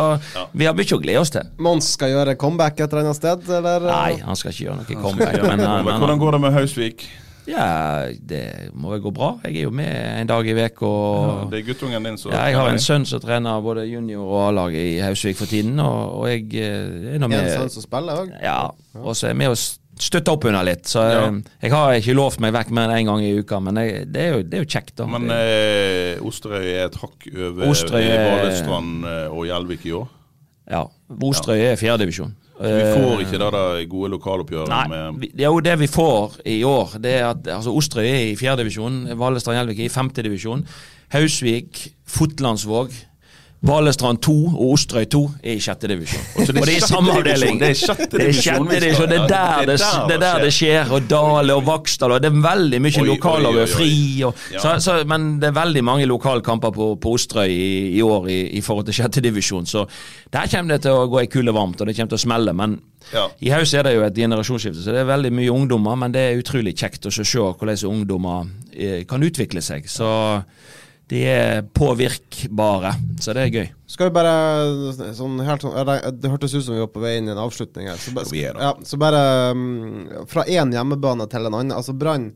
[0.52, 1.48] vi har mye å glede oss til.
[1.62, 3.88] Mons skal gjøre comeback et eller annet sted, eller?
[3.88, 5.42] Nei, han skal ikke gjøre noe comeback.
[5.42, 7.10] Men, Men han- hvordan går det med Hausvik?
[7.42, 9.32] ja, det må vel gå bra.
[9.42, 10.86] Jeg er jo med en dag i uka.
[10.86, 14.22] Ja, Det er guttungen din som ja, jeg har en sønn som trener både junior
[14.22, 17.82] og A-laget i Hausvik for tiden, og, og jeg eh, er nå En sønn som
[17.82, 18.36] spiller òg?
[18.42, 19.58] Ja, og så er jeg med å
[20.00, 20.84] støtte opp under litt.
[20.88, 21.26] Så Ja.
[21.28, 24.06] eh, jeg har ikke lovt meg vekk mer enn én gang i uka, men jeg,
[24.12, 25.06] det, er jo, det er jo kjekt, da.
[25.06, 29.92] Men eh, Osterøy er et hakk over Osterøy eh, er- Valestrand eh, og Gjelvik i
[29.92, 30.08] år.
[30.70, 30.84] ja,
[31.20, 32.34] Osterøy er fjerdedivisjon.
[32.62, 36.92] Vi får ikke det der gode lokaloppgjøret Nei, med jo det vi får i år.
[37.02, 40.62] Det er at altså, Osterøy er i fjerdedivisjon, Valestrand Gjelvik er i femtedivisjon.
[41.12, 42.92] Hausvik, Fotlandsvåg,
[43.62, 46.22] Valestrand 2 og Osterøy 2 er i sjettedivisjon.
[46.34, 47.60] Og det er i samme avdeling.
[47.60, 50.40] det er sjette Det divisjon vi sjette divisjon, det er der det, det, er der
[50.42, 50.90] det skjer.
[50.90, 53.92] Og Dale og Vaksdal, og det er veldig mye lokaler og fri.
[54.26, 58.26] Og, så, så, men det er veldig mange lokalkamper på, på Osterøy i, i år
[58.34, 59.70] i, i forhold til sjettedivisjon.
[59.70, 59.86] Så
[60.34, 62.56] der kommer det til å gå ei kule varmt, og det kommer til å smelle.
[62.58, 62.80] Men
[63.12, 63.28] Ja.
[63.42, 65.96] i Haus er det jo et generasjonsskifte, så det er veldig mye ungdommer.
[66.02, 69.86] Men det er utrolig kjekt å se hvordan ungdommer eh, kan utvikle seg.
[69.90, 70.10] Så
[71.12, 73.66] de er påvirkbare, så det er gøy.
[73.92, 74.32] Skal vi bare
[75.12, 75.90] sånn helt sånn
[76.22, 77.98] Det hørtes ut som vi var på vei inn i en avslutning her.
[78.00, 78.54] Så, ba- Vi det.
[78.56, 79.20] ja, så bare
[79.52, 81.74] um, fra én hjemmebane til en annen.
[81.76, 82.30] Altså Brann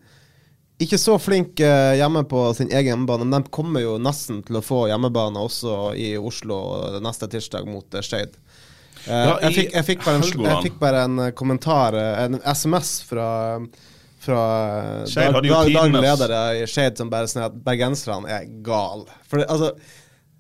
[0.76, 4.58] ikke så flink eh, hjemme på sin egen hjemmebane, men de kommer jo nesten til
[4.58, 6.58] å få hjemmebane også i Oslo
[7.00, 8.36] neste tirsdag mot uh, Skeid.
[9.06, 13.30] Eh, Ja, jeg, jeg, bare jeg fikk bare en eh, kommentar, eh, en SMS fra
[14.26, 14.42] fra
[15.06, 19.06] dag, dag, daglig leder i Skeid som bare sier at bergenserne er gal.
[19.30, 19.72] For altså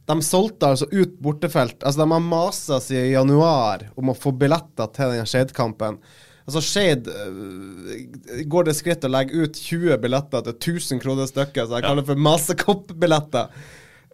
[0.06, 1.80] de solgte altså ut bortefelt.
[1.82, 5.98] Altså De har masa siden i januar om å få billetter til den Skeid-kampen.
[6.46, 11.66] Altså Skeid uh, går det skritt å legge ut 20 billetter til 1000 kroner stykket,
[11.66, 13.50] så jeg kaller det for masekoppbilletter.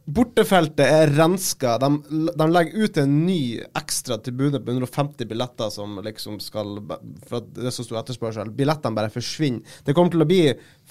[0.04, 1.76] Bortefeltet er renska.
[1.78, 1.88] De,
[2.34, 6.74] de legger ut en ny ekstra tribune på 150 billetter som liksom skal
[7.28, 8.50] For at det er så stor etterspørsel.
[8.56, 9.62] Billettene bare forsvinner.
[9.86, 10.40] Det kommer til å bli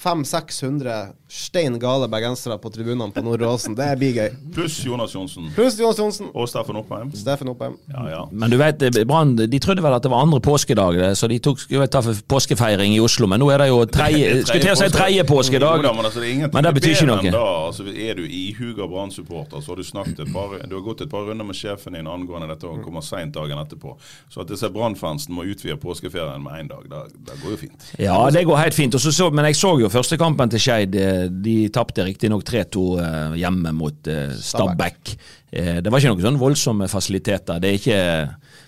[0.01, 3.75] 500-600 stein gale bergensere på tribunene på Nordåsen.
[3.75, 4.29] Det blir gøy.
[4.55, 6.31] Pluss Jonas Johnsen Pluss Jonas Johnsen.
[6.33, 7.11] og Steffen Oppheim.
[7.15, 7.75] Steffen Oppheim.
[7.91, 8.21] Ja, ja.
[8.31, 11.39] Men du vet, eh, Brann de trodde vel at det var andre påskedag, så de
[11.39, 13.27] tok, skulle ta for påskefeiring i Oslo.
[13.27, 15.83] Men nå er det jo tredje, skulle til å si tredje påskedag.
[15.83, 17.35] Jo da, men, altså, det, Men det betyr ikke noe.
[17.35, 21.01] Da, altså, er du ihuga Brann-supporter, så har du snakket et par Du har gått
[21.01, 23.95] et par runder med sjefen din angående dette og kommer seint dagen etterpå.
[24.29, 27.87] Så at disse Brann-fansen må utvide påskeferien med én dag, det, det går jo fint.
[28.01, 28.97] Ja, det går helt fint.
[29.01, 30.95] Så så, men jeg så jo første kampen til Skeid.
[30.95, 35.15] eh, De tapte riktignok 3-2 eh, hjemme mot eh, Stabæk.
[35.51, 37.57] Det var ikke noen sånn voldsomme fasiliteter.
[37.59, 37.97] Det er ikke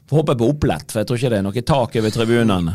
[0.10, 2.74] Får håpe på opplett, for jeg tror ikke det er noe tak over tribunene.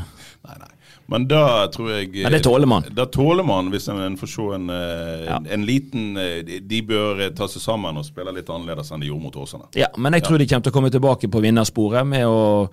[1.08, 2.84] Men da tror jeg Men det tåler man.
[2.92, 5.38] Da tåler man, hvis en får se en, eh, Ja.
[5.54, 9.08] en liten eh, de- bør eh, ta seg sammen og spille litt annerledes enn de
[9.08, 9.70] gjorde mot Åsane.
[9.74, 12.68] Ja, men jeg tror de kommer til å komme tilbake på vinnersporet med å,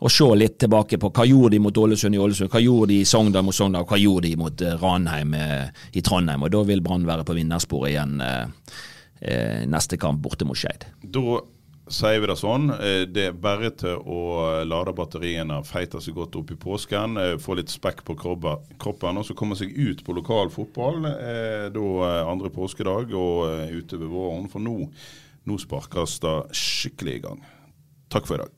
[0.00, 3.00] å se litt tilbake på hva gjorde de mot Ålesund i Ålesund, hva gjorde de
[3.00, 6.42] i Sogndal mot Sogndal, hva gjorde de mot Ranheim i Trondheim.
[6.46, 8.46] Og da vil Brann være på vinnersporet igjen eh,
[9.20, 10.86] eh, neste kamp borte mot Skeid.
[11.02, 11.40] Da
[11.90, 12.70] sier vi det sånn.
[12.70, 17.36] eh, Det er bare til å lade batteriene, feite seg godt opp i påsken, eh,
[17.36, 21.86] få litt spekk på kroppen og så komme seg ut på lokal fotball eh, da
[22.06, 24.48] eh, andre påskedag og eh, utover våren.
[24.48, 24.88] For nå,
[25.46, 27.44] nå sparkes det skikkelig i gang.
[28.10, 28.56] Takk for i dag.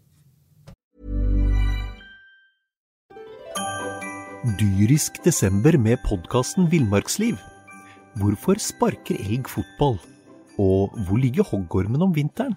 [4.58, 7.38] Dyrisk desember med podkasten Villmarksliv.
[8.18, 10.00] Hvorfor sparker elg fotball?
[10.58, 12.56] Og hvor ligger hoggormen om vinteren?